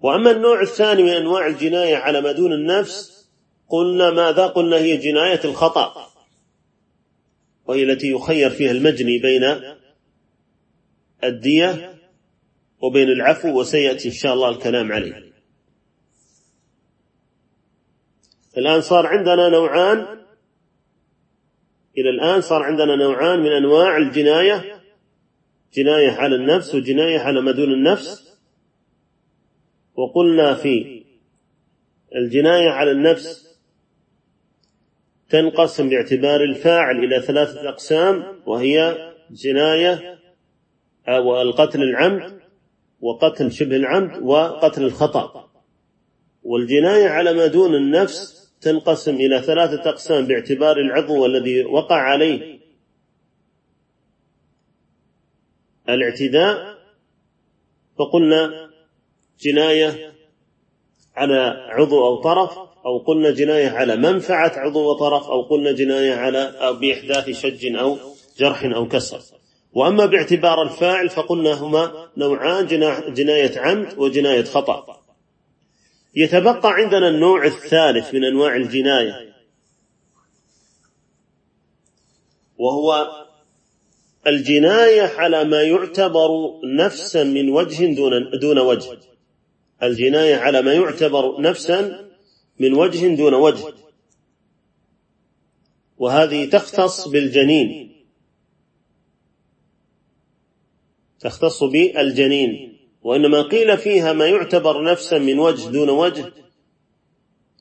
[0.00, 3.28] وأما النوع الثاني من أنواع الجناية على ما دون النفس
[3.68, 6.13] قلنا ماذا؟ قلنا هي جناية الخطأ.
[7.66, 9.74] وهي التي يخير فيها المجني بين
[11.24, 11.94] الدية
[12.80, 15.32] وبين العفو وسيأتي إن شاء الله الكلام عليه.
[18.56, 19.98] الآن صار عندنا نوعان.
[21.98, 24.82] إلى الآن صار عندنا نوعان من أنواع الجناية.
[25.74, 28.38] جناية على النفس وجناية على ما دون النفس.
[29.94, 31.04] وقلنا في
[32.16, 33.43] الجناية على النفس
[35.28, 38.96] تنقسم باعتبار الفاعل إلى ثلاثة أقسام وهي
[39.30, 40.18] جناية
[41.08, 42.40] أو القتل العمد
[43.00, 45.50] وقتل شبه العمد وقتل الخطأ.
[46.42, 52.60] والجناية على ما دون النفس تنقسم إلى ثلاثة أقسام باعتبار العضو الذي وقع عليه.
[55.88, 56.78] الاعتداء
[57.98, 58.70] فقلنا
[59.40, 60.12] جناية
[61.16, 66.38] على عضو أو طرف أو قلنا جناية على منفعة عضو وطرف أو قلنا جناية على
[66.38, 67.98] أو بإحداث شج أو
[68.38, 69.20] جرح أو كسر.
[69.72, 72.66] وأما باعتبار الفاعل فقلنا هما نوعان
[73.14, 75.00] جناية عمد وجناية خطأ.
[76.14, 79.34] يتبقى عندنا النوع الثالث من أنواع الجناية.
[82.58, 83.10] وهو
[84.26, 86.28] الجناية على ما يعتبر
[86.64, 88.98] نفسا من وجه دون دون وجه.
[89.82, 92.04] الجناية على ما يعتبر نفسا
[92.60, 93.74] من وجه دون وجه.
[95.98, 97.94] وهذه تختص بالجنين.
[101.20, 102.78] تختص بالجنين.
[103.02, 106.32] وإنما قيل فيها ما يعتبر نفسا من وجه دون وجه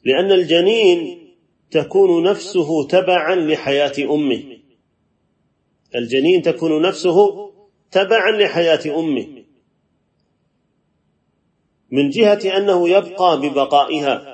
[0.05, 1.29] لأن الجنين
[1.71, 4.57] تكون نفسه تبعا لحياة أمه.
[5.95, 7.49] الجنين تكون نفسه
[7.91, 9.43] تبعا لحياة أمه.
[11.91, 14.32] من جهة أنه يبقى ببقائها.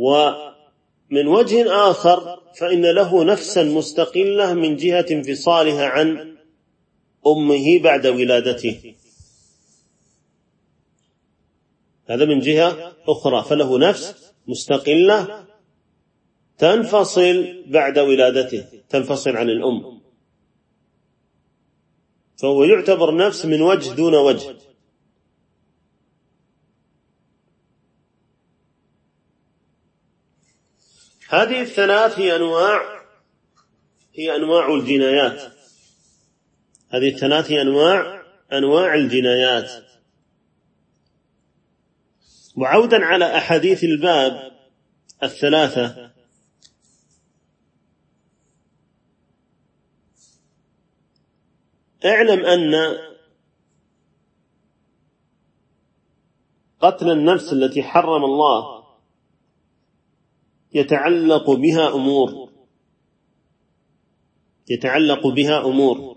[0.00, 6.36] ومن وجه آخر فإن له نفسا مستقلة من جهة انفصالها عن
[7.26, 8.94] أمه بعد ولادته.
[12.06, 13.44] هذا من جهة أخرى.
[13.44, 15.46] فله نفس مستقلة
[16.58, 20.00] تنفصل بعد ولادته تنفصل عن الأم.
[22.36, 24.56] فهو يعتبر نفس من وجه دون وجه.
[31.30, 33.02] هذه الثلاث هي أنواع
[34.14, 35.52] هي أنواع الجنايات.
[36.90, 39.70] هذه الثلاث أنواع أنواع الجنايات.
[42.56, 44.50] وعودا على أحاديث الباب
[45.22, 46.10] الثلاثة
[52.04, 52.98] اعلم أن
[56.80, 58.79] قتل النفس التي حرم الله
[60.74, 62.50] يتعلق بها أمور.
[64.70, 66.16] يتعلق بها أمور.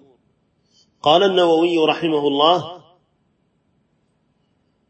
[1.02, 2.84] قال النووي رحمه الله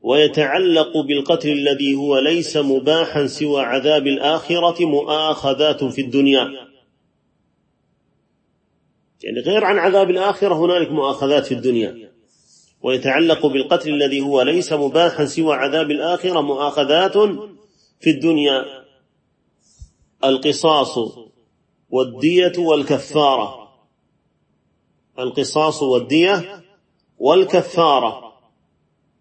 [0.02, 6.74] ويتعلق بالقتل الذي هو ليس مباحا سوى عذاب الآخرة مؤاخذات في الدنيا.
[9.24, 12.12] يعني غير عن عذاب الآخرة هنالك مؤاخذات في الدنيا.
[12.82, 17.18] ويتعلق بالقتل الذي هو ليس مباحا سوى عذاب الآخرة مؤاخذات
[18.00, 18.83] في الدنيا.
[20.24, 20.98] القصاص
[21.90, 23.70] والدية والكفارة.
[25.20, 26.64] القصاص والدية
[27.18, 28.34] والكفارة.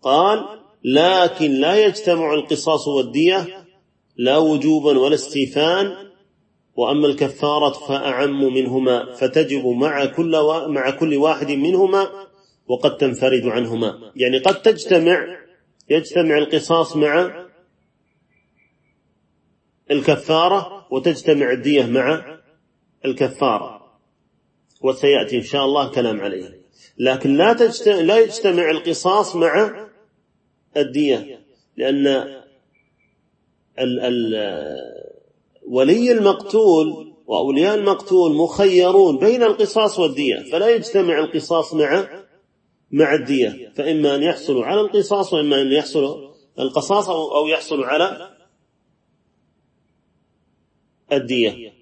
[0.02, 3.66] قال لكن لا يجتمع القصاص والدية
[4.16, 6.10] لا وجوبا ولا استيفان
[6.76, 10.36] وأما الكفارة فأعم منهما فتجب مع كل
[10.68, 12.10] مع كل واحد منهما
[12.66, 14.12] وقد تنفرد عنهما.
[14.16, 15.26] يعني قد تجتمع
[15.90, 17.46] يجتمع القصاص مع
[19.90, 22.38] الكفارة وتجتمع الدية مع
[23.04, 23.92] الكفارة
[24.80, 26.60] وسيأتي إن شاء الله كلام عليه.
[26.98, 29.86] لكن لا تجتمع, لا يجتمع القصاص مع
[30.76, 31.40] الدية
[31.76, 32.06] لأن
[33.78, 34.34] ال ال
[35.68, 42.08] ولي المقتول وأولياء المقتول مخيرون بين القصاص والدية فلا يجتمع القصاص مع
[42.90, 43.72] مع الدية.
[43.76, 48.31] فإما أن يحصلوا على القصاص وإما أن يحصلوا القصاص أو يحصلوا على
[51.12, 51.72] الدية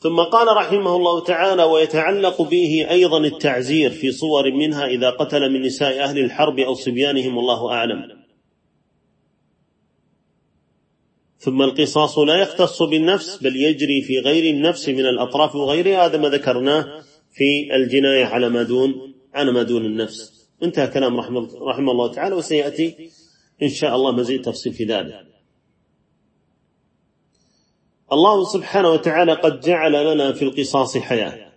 [0.00, 5.62] ثم قال رحمه الله تعالى ويتعلق به أيضا التعزير في صور منها إذا قتل من
[5.62, 8.20] نساء أهل الحرب أو صبيانهم والله أعلم.
[11.38, 16.28] ثم القصاص لا يختص بالنفس بل يجري في غير النفس من الأطراف وغيرها هذا ما
[16.28, 17.02] ذكرناه
[17.32, 20.39] في الجناية على ما دون على ما دون النفس.
[20.62, 23.10] انتهى كلام رحمه, الله تعالى وسيأتي
[23.62, 25.26] إن شاء الله مزيد تفصيل في ذلك.
[28.12, 31.52] الله سبحانه وتعالى قد جعل لنا في القصاص حياة.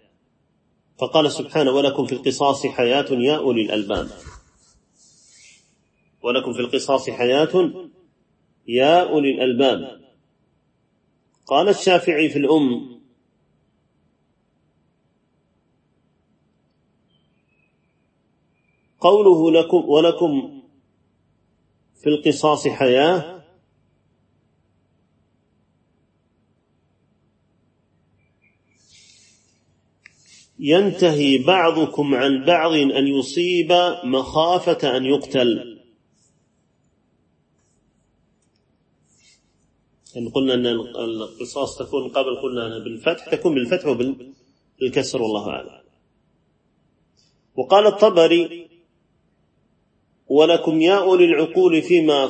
[0.99, 4.09] فقال سبحانه ولكم في القصاص حياة يا أولي الألباب.
[6.23, 7.71] ولكم في القصاص حياة
[8.67, 10.01] يا أولي الألباب.
[11.47, 12.92] قال الشافعي في الأم
[19.03, 20.61] قوله لكم ولكم
[22.01, 23.43] في القصاص حياة.
[30.59, 33.71] ينتهي بعضكم عن بعض أن يصيب
[34.03, 35.79] مخافة أن يقتل.
[40.17, 45.83] إن قلنا أن القصاص تكون قبل قلنا بالفتح تكون بالفتح وبالكسر والله أعلم.
[47.55, 48.62] وقال الطبري
[50.27, 52.29] ولكم يا أولي العقول فيما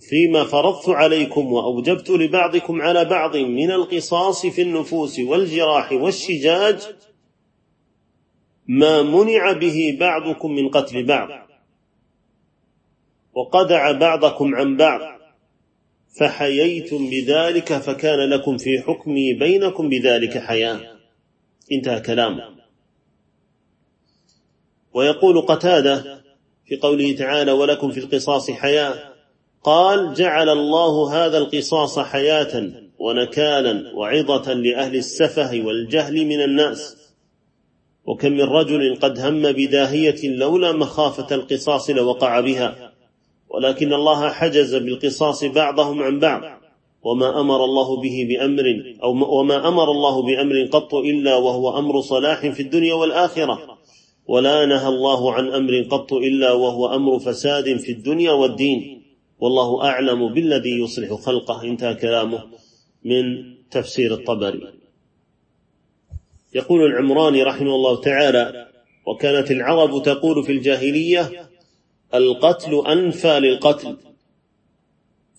[0.00, 6.78] فيما فرضت عليكم وأوجبت لبعضكم على بعض من القصاص في النفوس والجراح والشجاج
[8.66, 11.28] ما منع به بعضكم من قتل بعض
[13.34, 15.20] وقدع بعضكم عن بعض
[16.18, 20.80] فحييتم بذلك فكان لكم في حكمي بينكم بذلك حياة.
[21.72, 22.60] انتهى كلامه.
[24.94, 26.19] ويقول قتادة
[26.70, 28.94] في قوله تعالى ولكم في القصاص حياه.
[29.64, 36.96] قال جعل الله هذا القصاص حياة ونكالا وعظة لأهل السفه والجهل من الناس.
[38.04, 42.92] وكم من رجل قد هم بداهية لولا مخافة القصاص لوقع بها.
[43.48, 46.42] ولكن الله حجز بالقصاص بعضهم عن بعض.
[47.02, 48.64] وما أمر الله به بأمر
[49.02, 53.69] أو وما أمر الله بأمر قط إلا وهو أمر صلاح في الدنيا والآخرة.
[54.30, 59.02] ولا نهى الله عن أمر قط إلا وهو أمر فساد في الدنيا والدين.
[59.38, 61.62] والله أعلم بالذي يصلح خلقه.
[61.62, 62.44] انتهى كلامه
[63.04, 64.60] من تفسير الطبري.
[66.54, 68.68] يقول العمراني رحمه الله تعالى
[69.06, 71.50] وكانت العرب تقول في الجاهلية
[72.14, 73.96] القتل أنفى للقتل.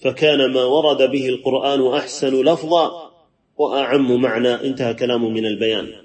[0.01, 3.11] فكان ما ورد به القرآن أحسن لفظا
[3.57, 4.53] وأعم معنى.
[4.53, 6.00] انتهى كلامه من البيان.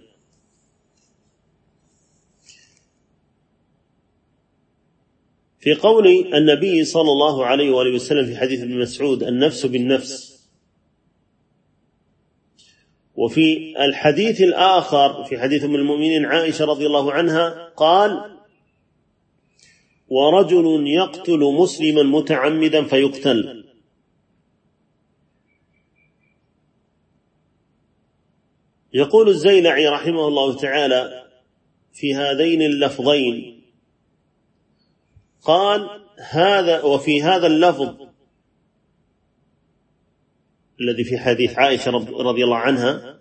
[5.67, 10.47] في قول النبي صلى الله عليه وآله وسلم في حديث ابن مسعود النفس بالنفس.
[13.14, 18.37] وفي الحديث الآخر في حديث أم المؤمنين عائشة رضي الله عنها قال
[20.09, 23.64] ورجل يقتل مسلما متعمدا فيقتل.
[28.93, 31.27] يقول الزيلعي رحمه الله تعالى
[31.93, 33.55] في هذين اللفظين
[35.47, 35.88] قال
[36.30, 37.94] هذا وفي هذا اللفظ
[40.80, 41.90] الذي في حديث عائشة
[42.20, 43.20] رضي الله عنها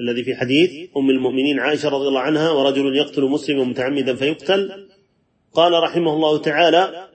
[0.00, 4.88] الذي في حديث أم المؤمنين عائشة رضي الله عنها ورجل يقتل مسلما متعمدا فيقتل
[5.52, 7.08] قال رحمه الله تعالى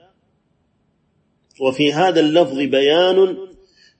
[1.60, 3.36] وفي هذا اللفظ بيان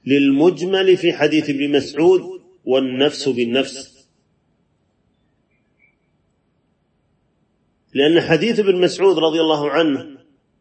[0.06, 2.20] للمجمل في حديث ابن مسعود
[2.64, 3.91] والنفس بالنفس.
[7.94, 10.06] لأن حديث ابن مسعود رضي الله عنه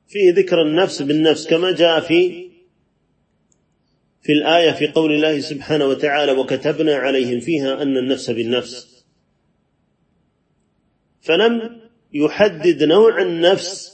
[0.08, 2.52] فيه ذكر النفس بالنفس كما جاء في
[4.22, 9.06] في الآية في قول الله سبحانه وتعالى وكتبنا عليهم فيها أن النفس بالنفس.
[11.22, 11.82] فلم
[12.14, 13.92] يحدد نوع النفس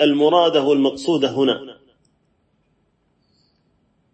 [0.00, 1.58] المرادة والمقصودة هنا.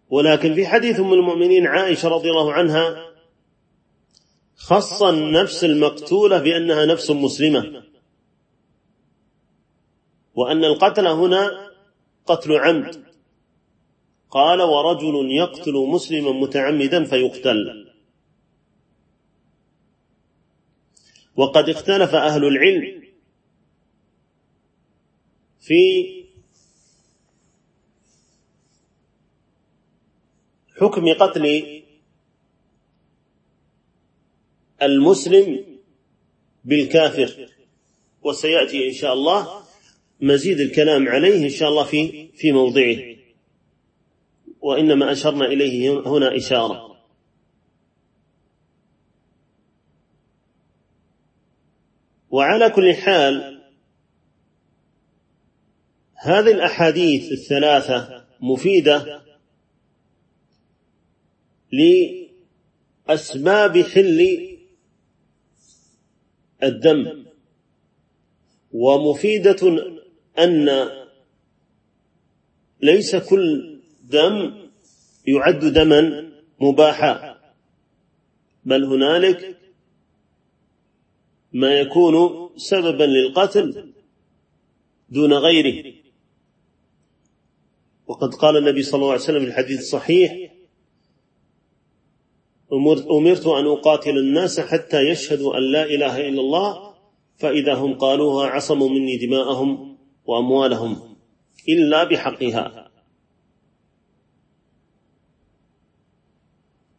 [0.09, 2.95] ولكن في حديث أم المؤمنين عائشة رضي الله عنها
[4.55, 7.82] خص النفس المقتولة بأنها نفس مسلمة.
[10.35, 11.71] وأن القتل هنا
[12.25, 13.03] قتل عمد.
[14.29, 17.93] قال ورجل يقتل مسلما متعمدا فيقتل.
[21.35, 23.03] وقد اختلف أهل العلم
[25.59, 25.81] في
[30.79, 31.83] حكم قتل
[34.81, 35.65] المسلم
[36.63, 37.49] بالكافر.
[38.23, 39.63] وسيأتي إن شاء الله
[40.23, 42.97] مزيد الكلام عليه إن شاء الله في في موضعه.
[44.61, 46.93] وإنما أشرنا إليه هنا إشارة.
[52.31, 53.63] وعلى كل حال
[56.15, 59.23] هذه الأحاديث الثلاثة مفيدة
[63.07, 64.49] لأسباب حل
[66.63, 67.25] الدم
[68.71, 69.57] ومفيدة
[70.39, 70.89] أن
[72.81, 74.53] ليس كل دم
[75.27, 77.37] يعد دما مباحا
[78.65, 79.57] بل هنالك
[81.53, 83.93] ما يكون سببا للقتل
[85.09, 85.93] دون غيره.
[88.07, 90.53] وقد قال النبي صلى الله عليه وسلم في الحديث الصحيح
[93.11, 96.93] أمرت أن أقاتل الناس حتى يشهدوا أن لا إله إلا الله
[97.37, 99.92] فإذا هم قالوها عصموا مني دماءهم.
[100.25, 101.15] وأموالهم
[101.69, 102.91] إلا بحقها.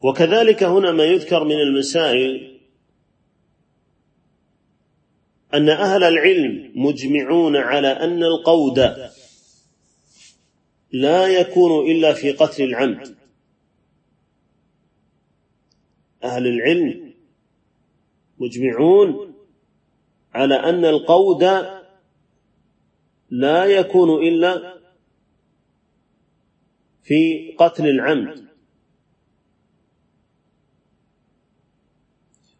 [0.00, 2.60] وكذلك هنا ما يذكر من المسائل
[5.54, 8.78] أن أهل العلم مجمعون على أن القود
[10.92, 13.16] لا يكون إلا في قتل العمد.
[16.24, 17.14] أهل العلم
[18.38, 19.34] مجمعون
[20.34, 21.44] على أن القود
[23.30, 24.80] لا يكون إلا
[27.02, 28.44] في قتل العمد.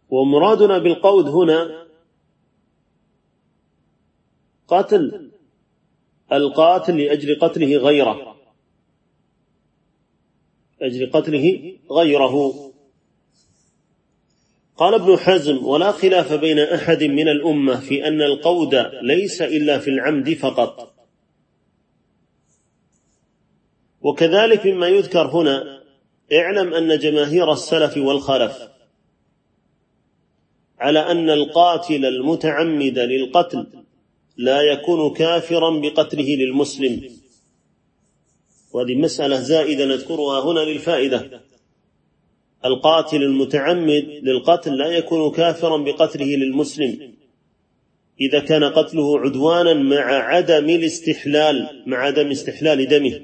[0.09, 1.87] ومرادنا بالقود هنا
[4.69, 5.31] قتل
[6.33, 8.37] القاتل لأجل قتله غيره.
[10.81, 12.74] أجل قتله غيره.
[14.77, 19.91] قال ابن حزم ولا خلاف بين أحد من الأمة في أن القود ليس إلا في
[19.91, 20.95] العمد فقط.
[24.03, 25.83] وكذلك مما يذكر هنا
[26.33, 28.69] اعلم أن جماهير السلف والخلف
[30.79, 33.67] على أن القاتل المتعمد للقتل
[34.37, 37.11] لا يكون كافرا بقتله للمسلم.
[38.73, 41.41] وهذه مسألة زائدة نذكرها هنا للفائدة.
[42.65, 47.15] القاتل المتعمد للقتل لا يكون كافرا بقتله للمسلم.
[48.21, 53.21] إذا كان قتله عدوانا مع عدم الاستحلال مع عدم استحلال دمه.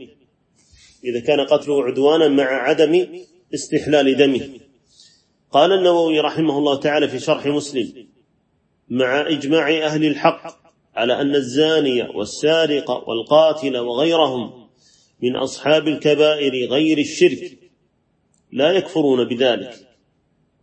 [1.05, 3.07] إذا كان قتله عدوانا مع عدم
[3.55, 4.49] استحلال دمه.
[5.51, 8.07] قال النووي رحمه الله تعالى في شرح مسلم
[8.89, 10.61] مع إجماع أهل الحق
[10.95, 14.69] على أن الزاني والسارق والقاتل وغيرهم
[15.23, 17.60] من أصحاب الكبائر غير الشرك
[18.53, 19.91] لا يكفرون بذلك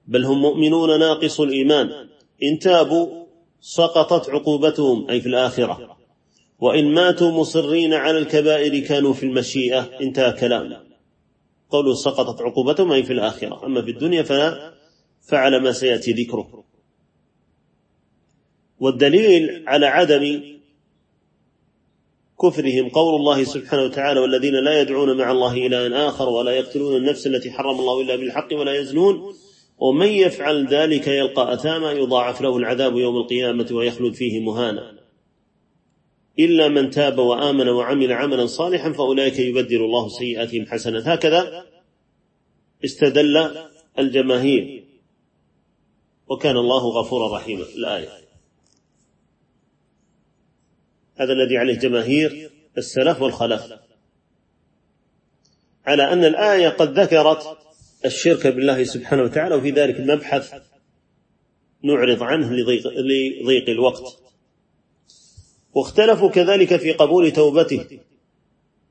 [0.07, 1.89] بل هم مؤمنون ناقص الإيمان.
[2.43, 3.25] إن تابوا
[3.61, 5.97] سقطت عقوبتهم أي في الآخرة.
[6.59, 9.99] وإن ماتوا مصرين على الكبائر كانوا في المشيئة.
[10.01, 10.83] انتهى كلام.
[11.69, 13.65] قوله سقطت عقوبتهم أي في الآخرة.
[13.65, 14.73] أما في الدنيا فلا
[15.21, 16.63] فعل ما سيأتي ذكره.
[18.79, 20.56] والدليل على عدم
[22.41, 27.27] كفرهم قول الله سبحانه وتعالى والذين لا يدعون مع الله إلها آخر ولا يقتلون النفس
[27.27, 29.33] التي حرم الله إلا بالحق ولا يزنون
[29.77, 34.97] ومن يفعل ذلك يلقى أثاما يضاعف له العذاب يوم القيامة ويخلد فيه مهانا.
[36.39, 41.07] إلا من تاب وآمن وعمل عملا صالحا فأولئك يبدل الله سيئاتهم حسنات.
[41.07, 41.65] هكذا
[42.85, 43.51] استدل
[43.99, 44.83] الجماهير.
[46.27, 47.65] وكان الله غفورا رحيما.
[47.75, 48.26] الآية.
[51.17, 53.73] هذا الذي عليه جماهير السلف والخلف.
[55.85, 57.57] على أن الآية قد ذكرت
[58.05, 60.53] الشرك بالله سبحانه وتعالى وفي ذلك المبحث
[61.83, 62.87] نعرض عنه لضيق,
[63.41, 64.03] لضيق الوقت.
[65.73, 67.99] واختلفوا كذلك في قبول توبته.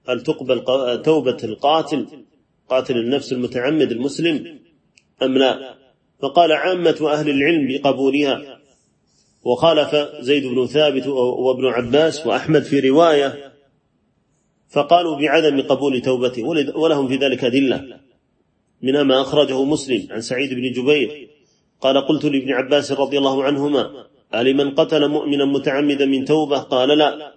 [0.09, 0.64] هل تقبل
[1.03, 2.24] توبة القاتل
[2.68, 4.61] قاتل النفس المتعمد المسلم
[5.22, 5.74] أم لا؟
[6.22, 8.56] فقال عامة أهل العلم بقبولها
[9.47, 13.53] وخالف زيد بن ثابت وابن عباس وأحمد في رواية
[14.69, 16.43] فقالوا بعدم قبول توبته
[16.77, 18.01] ولهم في ذلك أدلة.
[18.83, 21.29] منها ما أخرجه مسلم عن سعيد بن جبير
[21.81, 27.33] قال قلت لابن عباس رضي الله عنهما ألمن قتل مؤمنا متعمدا من توبه قال لا.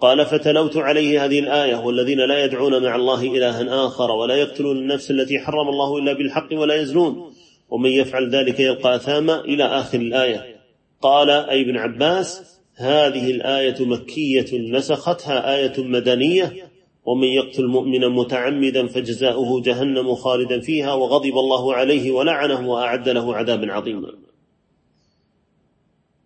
[0.00, 5.10] قال فتلوت عليه هذه الآية والذين لا يدعون مع الله إلها آخر ولا يقتلون النفس
[5.10, 7.32] التي حرم الله إلا بالحق ولا يزنون
[7.68, 10.57] ومن يفعل ذلك يلقى أثاما إلى آخر الآية.
[11.02, 16.68] قال أي ابن عباس هذه الآية مكية نسختها آية مدنية
[17.04, 23.72] ومن يقتل مؤمنا متعمدا فجزاؤه جهنم خالدا فيها وغضب الله عليه ولعنه وأعد له عذابا
[23.72, 24.12] عظيما.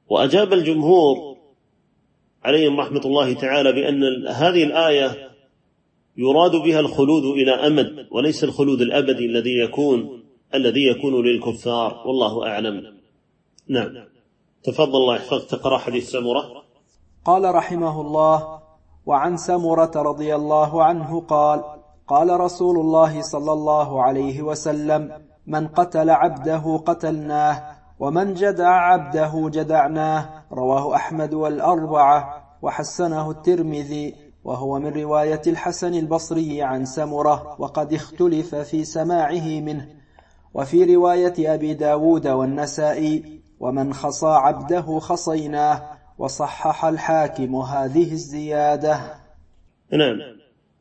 [0.09, 1.37] وأجاب الجمهور
[2.45, 5.31] عليهم رحمة الله تعالى بأن هذه الآية
[6.17, 10.23] يراد بها الخلود إلى أمد وليس الخلود الأبدي الذي يكون
[10.55, 12.95] الذي يكون للكفار والله أعلم.
[13.69, 14.12] نعم.
[14.65, 16.43] تفضل الله يحفظك تقرأ حديث سمرة.
[17.25, 18.61] قال رحمه الله
[19.07, 21.65] وعن سمرة رضي الله عنه قال
[22.07, 25.13] قال رسول الله صلى الله عليه وسلم
[25.47, 34.93] من قتل عبده قتلناه ومن جدع عبده جدعناه رواه أحمد والأربعة وحسنه الترمذي وهو من
[34.93, 39.89] رواية الحسن البصري عن سمرة وقد اختلف في سماعه منه.
[40.55, 49.15] وفي رواية أبي داود والنسائي ومن خصى عبده خصيناه وصحح الحاكم هذه الزيادة.
[49.93, 50.19] نعم.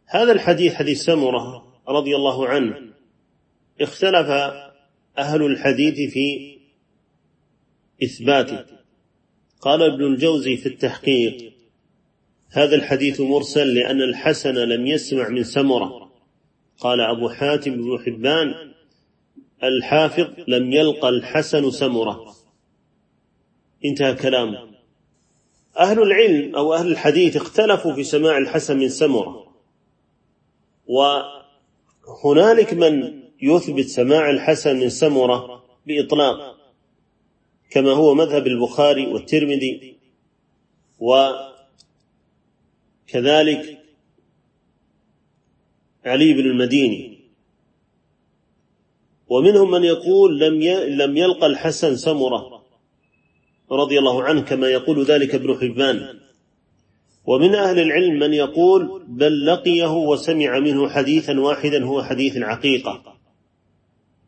[0.07, 2.75] هذا الحديث حديث سمرة رضي الله عنه.
[3.81, 4.29] اختلف
[5.17, 6.57] أهل الحديث في
[8.03, 8.65] إثباته.
[9.61, 11.53] قال ابن الجوزي في التحقيق
[12.51, 16.11] هذا الحديث مرسل لأن الحسن لم يسمع من سمرة.
[16.79, 18.53] قال أبو حاتم بن حبان
[19.63, 22.40] الحافظ لم يلقى الحسن سمرة.
[23.85, 24.71] انتهى كلامه
[25.79, 29.51] أهل العلم أو أهل الحديث اختلفوا في سماع الحسن من سمرة.
[30.87, 36.57] وهنالك من يثبت سماع الحسن من سمرة بإطلاق
[37.69, 39.97] كما هو مذهب البخاري والترمذي.
[43.09, 43.83] وكذلك
[46.05, 47.21] علي بن المديني.
[49.27, 50.61] ومنهم من يقول لم
[51.01, 52.50] لم يلقى الحسن سمرة.
[53.71, 56.19] رضي الله عنه كما يقول ذلك ابن حبان.
[57.25, 63.17] ومن أهل العلم من يقول بل لقيه وسمع منه حديثا واحدا هو حديث العقيقة.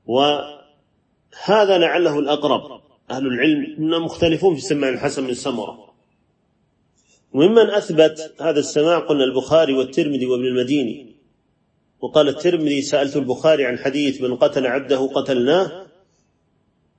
[0.05, 2.81] وهذا لعله الأقرب.
[3.11, 5.93] أهل العلم إنهم مختلفون في سماع الحسن من سمرة.
[7.33, 11.15] وممن أثبت هذا السماع قلنا البخاري والترمذي وابن المديني.
[12.01, 15.82] وقال الترمذي سألت البخاري عن حديث من قتل عبده قتلناه.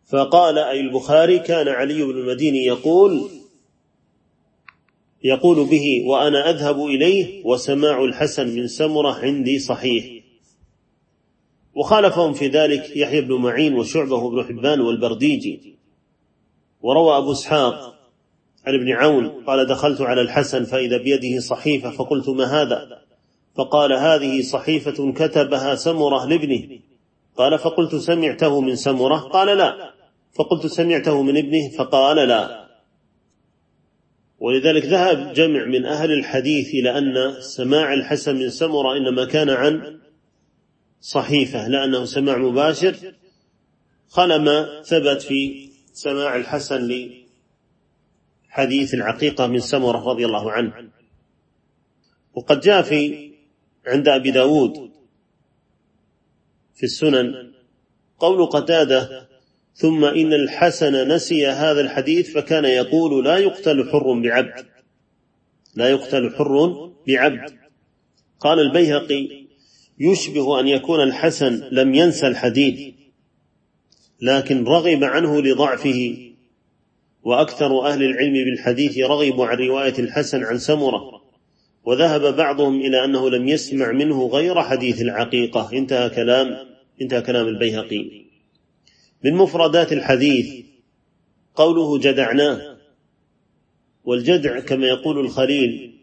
[0.07, 3.30] فقال أي البخاري كان علي بن المديني يقول
[5.24, 10.24] يقول به وأنا أذهب إليه وسماع الحسن من سمرة عندي صحيح.
[11.74, 15.74] وخالفهم في ذلك يحيى بن معين وشعبة وابن حبان والبرديجي
[16.82, 17.94] وروى أبو إسحاق
[18.66, 23.02] عن ابن عون قال دخلت على الحسن فإذا بيده صحيفة فقلت ما هذا؟
[23.55, 26.78] فقال هذه صحيفة كتبها سمرة لابنه.
[27.36, 29.93] قال فقلت سمعته من سمرة؟ قال لا.
[30.35, 32.64] فقلت سمعته من ابنه فقال لا.
[34.39, 40.01] ولذلك ذهب جمع من أهل الحديث إلى أن سماع الحسن من سمرة إنما كان عن
[41.01, 43.14] صحيفة لأنه سماع مباشر.
[44.09, 47.11] خل ما ثبت في سماع الحسن
[48.51, 50.91] لحديث العقيقة من سمرة رضي الله عنه.
[52.35, 53.30] وقد جاء في
[53.87, 54.91] عند أبي داود
[56.74, 57.53] في السنن
[58.18, 59.28] قول قتادة
[59.75, 64.66] ثم إن الحسن نسي هذا الحديث فكان يقول لا يقتل حر بعبد.
[65.75, 67.53] لا يقتل حر بعبد.
[68.41, 69.29] قال البيهقي
[69.99, 72.95] يشبه أن يكون الحسن لم ينسى الحديث
[74.20, 76.16] لكن رغب عنه لضعفه.
[77.22, 81.22] وأكثر أهل العلم بالحديث رغبوا عن رواية الحسن عن سمرة
[81.85, 85.70] وذهب بعضهم إلى أنه لم يسمع منه غير حديث العقيقة.
[85.72, 86.57] انتهى كلام
[87.03, 88.24] انتهى كلام البيهقي.
[89.25, 90.64] من مفردات الحديث
[91.55, 92.77] قوله جدعناه
[94.05, 95.95] والجدع كما يقول الخليل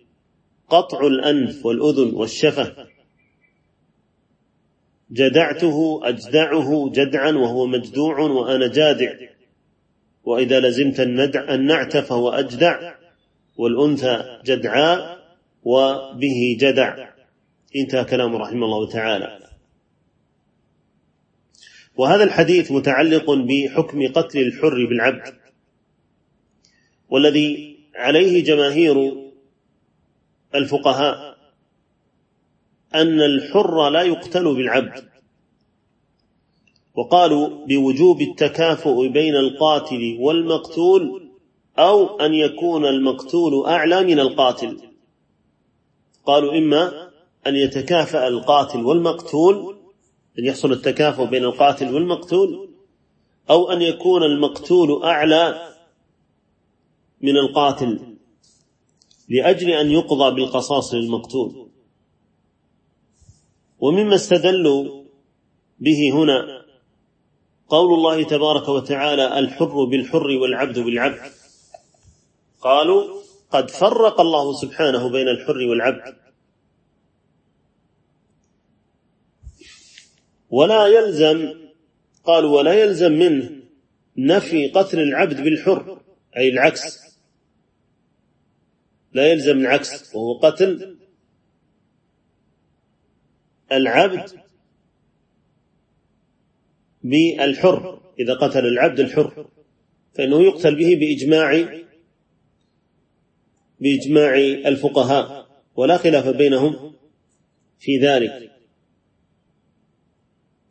[0.70, 2.88] قطع الأنف والأذن والشفة.
[5.12, 9.14] جدعته أجدعه جدعا وهو مجدوع وأنا جادع
[10.24, 12.94] وإذا لزمت الندع النعت فهو أجدع
[13.58, 15.22] والأنثى جدعاء
[15.64, 17.10] وبه جدع.
[17.76, 19.41] انتهى كلامه رحمه الله تعالى.
[21.98, 25.34] وهذا الحديث متعلق بحكم قتل الحر بالعبد
[27.10, 29.14] والذي عليه جماهير
[30.56, 31.38] الفقهاء
[32.96, 35.12] أن الحر لا يقتل بالعبد
[36.96, 41.32] وقالوا بوجوب التكافؤ بين القاتل والمقتول
[41.80, 44.78] أو أن يكون المقتول أعلى من القاتل.
[46.26, 47.10] قالوا إما
[47.48, 49.81] أن يتكافأ القاتل والمقتول
[50.40, 52.70] أن يحصل التكافؤ بين القاتل والمقتول
[53.50, 55.76] أو أن يكون المقتول أعلى
[57.22, 58.18] من القاتل
[59.30, 61.68] لأجل أن يقضى بالقصاص للمقتول.
[63.80, 65.04] ومما استدلوا
[65.80, 66.66] به هنا
[67.70, 71.32] قول الله تبارك وتعالى الحر بالحر والعبد بالعبد.
[72.62, 73.22] قالوا
[73.52, 76.31] قد فرق الله سبحانه بين الحر والعبد.
[80.52, 81.54] ولا يلزم
[82.24, 83.49] قالوا ولا يلزم منه
[84.18, 86.02] نفي قتل العبد بالحر
[86.38, 87.12] أي العكس.
[89.14, 90.97] لا يلزم العكس وهو قتل
[93.72, 94.30] العبد
[97.04, 99.47] بالحر إذا قتل العبد الحر
[100.14, 101.82] فإنه يقتل به بإجماع
[103.80, 104.36] بإجماع
[104.68, 106.93] الفقهاء ولا خلاف بينهم
[107.80, 108.51] في ذلك.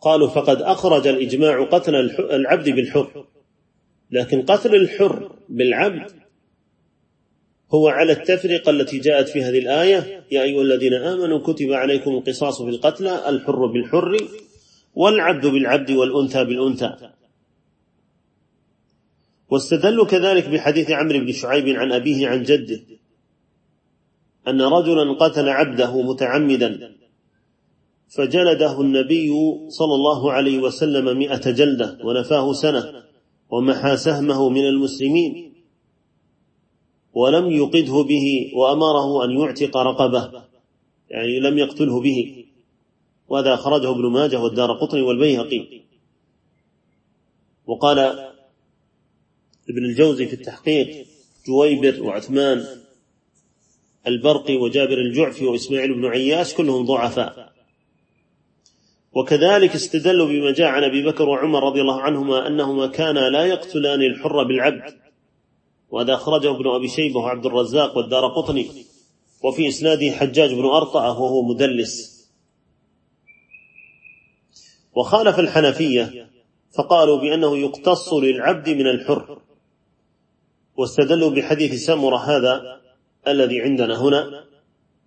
[0.01, 3.27] قالوا فقد أخرج الإجماع قتل العبد بالحر.
[4.11, 6.13] لكن قتل الحر بالعبد
[7.75, 10.25] هو على التفرقة التي جاءت في هذه الآية.
[10.31, 14.17] يا أيها الذين آمنوا كتب عليكم القصاص في القتلى الحر بالحر
[14.95, 16.97] والعبد بالعبد والأنثى بالأنثى.
[19.51, 22.81] واستدلوا كذلك بحديث عمرو بن شعيب عن أبيه عن جده
[24.49, 27.00] أن رجلا قتل عبده متعمدا.
[28.11, 29.31] فجلده النبي
[29.69, 33.03] صلى الله عليه وسلم مئة جلدة ونفاه سنة
[33.51, 35.53] ومحى سهمه من المسلمين
[37.15, 40.43] ولم يقده به وأمره أن يعتق رقبة
[41.11, 42.45] يعني لم يقتله به.
[43.29, 45.81] وهذا أخرجه ابن ماجه والدار قطني والبيهقي.
[47.67, 47.99] وقال
[49.69, 51.07] ابن الجوزي في التحقيق
[51.47, 52.67] جويبر وعثمان
[54.07, 57.50] البرقي وجابر الجعفي وإسماعيل بن عياش كلهم ضعفاء.
[59.13, 64.03] وكذلك استدلوا بما جاء عن أبي بكر وعمر رضي الله عنهما أنهما كانا لا يقتلان
[64.03, 64.95] الحر بالعبد
[65.91, 68.71] وهذا أخرجه ابن أبي شيبة وعبد الرزاق والدار قطني
[69.45, 72.21] وفي إسناده حجاج بن أرطعة وهو مدلس.
[74.95, 76.31] وخالف الحنفية
[76.79, 79.39] فقالوا بأنه يقتص للعبد من الحر
[80.77, 82.81] واستدلوا بحديث سمرة هذا
[83.29, 84.50] الذي عندنا هنا.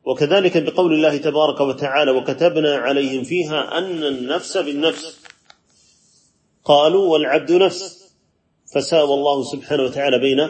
[0.05, 5.19] وكذلك بقول الله تبارك وتعالى وكتبنا عليهم فيها أن النفس بالنفس.
[6.63, 8.03] قالوا والعبد نفس.
[8.75, 10.49] فساوى الله سبحانه وتعالى بين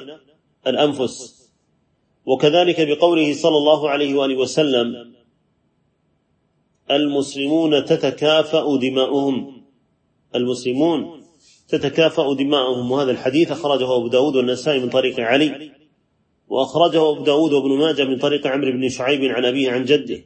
[0.67, 1.49] الأنفس.
[2.25, 5.13] وكذلك بقوله صلى الله عليه وآله وسلم
[6.91, 9.63] المسلمون تتكافأ دماؤهم.
[10.35, 11.23] المسلمون
[11.67, 12.91] تتكافأ دماؤهم.
[12.91, 15.82] وهذا الحديث أخرجه أبو داود والنسائي من طريق علي.
[16.53, 20.21] وأخرجه أبو داود وابن ماجه من طريق عمرو بن شعيب عن أبيه عن جده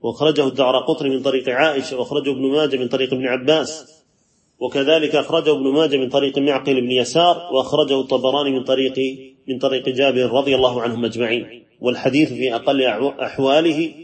[0.00, 4.02] وأخرجه الدعر قطر من طريق عائشة وأخرجه ابن ماجه من طريق ابن عباس
[4.58, 9.18] وكذلك أخرجه ابن ماجه من طريق معقل بن يسار وأخرجه الطبراني من طريق
[9.48, 11.64] من طريق جابر رضي الله عنهم أجمعين.
[11.80, 12.82] والحديث في أقل
[13.20, 13.94] أحواله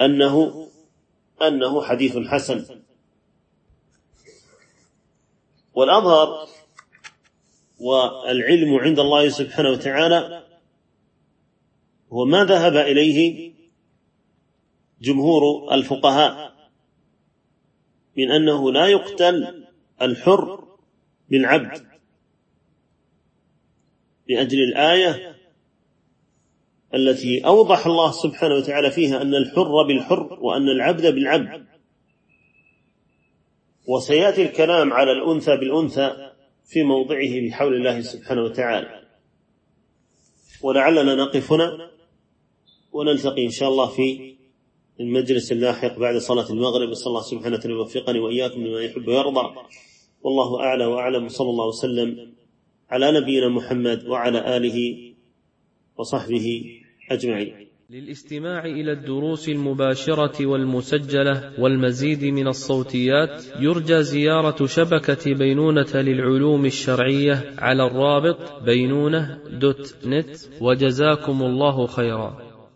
[0.00, 0.66] أنه
[1.42, 2.64] أنه حديث حسن.
[5.74, 6.48] والأظهر
[7.80, 10.45] والعلم عند الله سبحانه وتعالى
[12.12, 13.52] هو ما ذهب إليه
[15.00, 16.56] جمهور الفقهاء
[18.16, 19.64] من أنه لا يقتل
[20.02, 20.68] الحر
[21.30, 21.86] بالعبد
[24.28, 25.36] لأجل الآية
[26.94, 31.66] التي أوضح الله سبحانه وتعالى فيها أن الحر بالحر وأن العبد بالعبد.
[33.86, 36.32] وسيأتي الكلام على الأنثى بالأنثى
[36.64, 39.02] في موضعه بحول الله سبحانه وتعالى.
[40.62, 41.95] ولعلنا نقف هنا.
[42.92, 44.34] ونلتقي إن شاء الله في
[45.00, 46.88] المجلس اللاحق بعد صلاة المغرب.
[46.90, 49.54] نسأل الله سبحانه أن يوفقني وإياكم لما يحب ويرضى.
[50.22, 51.28] والله أعلى وأعلم.
[51.28, 52.32] صلى الله وسلم
[52.90, 54.96] على نبينا محمد وعلى آله
[55.98, 56.64] وصحبه
[57.10, 57.66] أجمعين.
[57.90, 67.86] للاستماع إلى الدروس المباشرة والمسجلة والمزيد من الصوتيات يرجى زيارة شبكة بينونة للعلوم الشرعية على
[67.86, 70.36] الرابط بينونة دوت نت.
[70.60, 72.45] وجزاكم الله خيرا.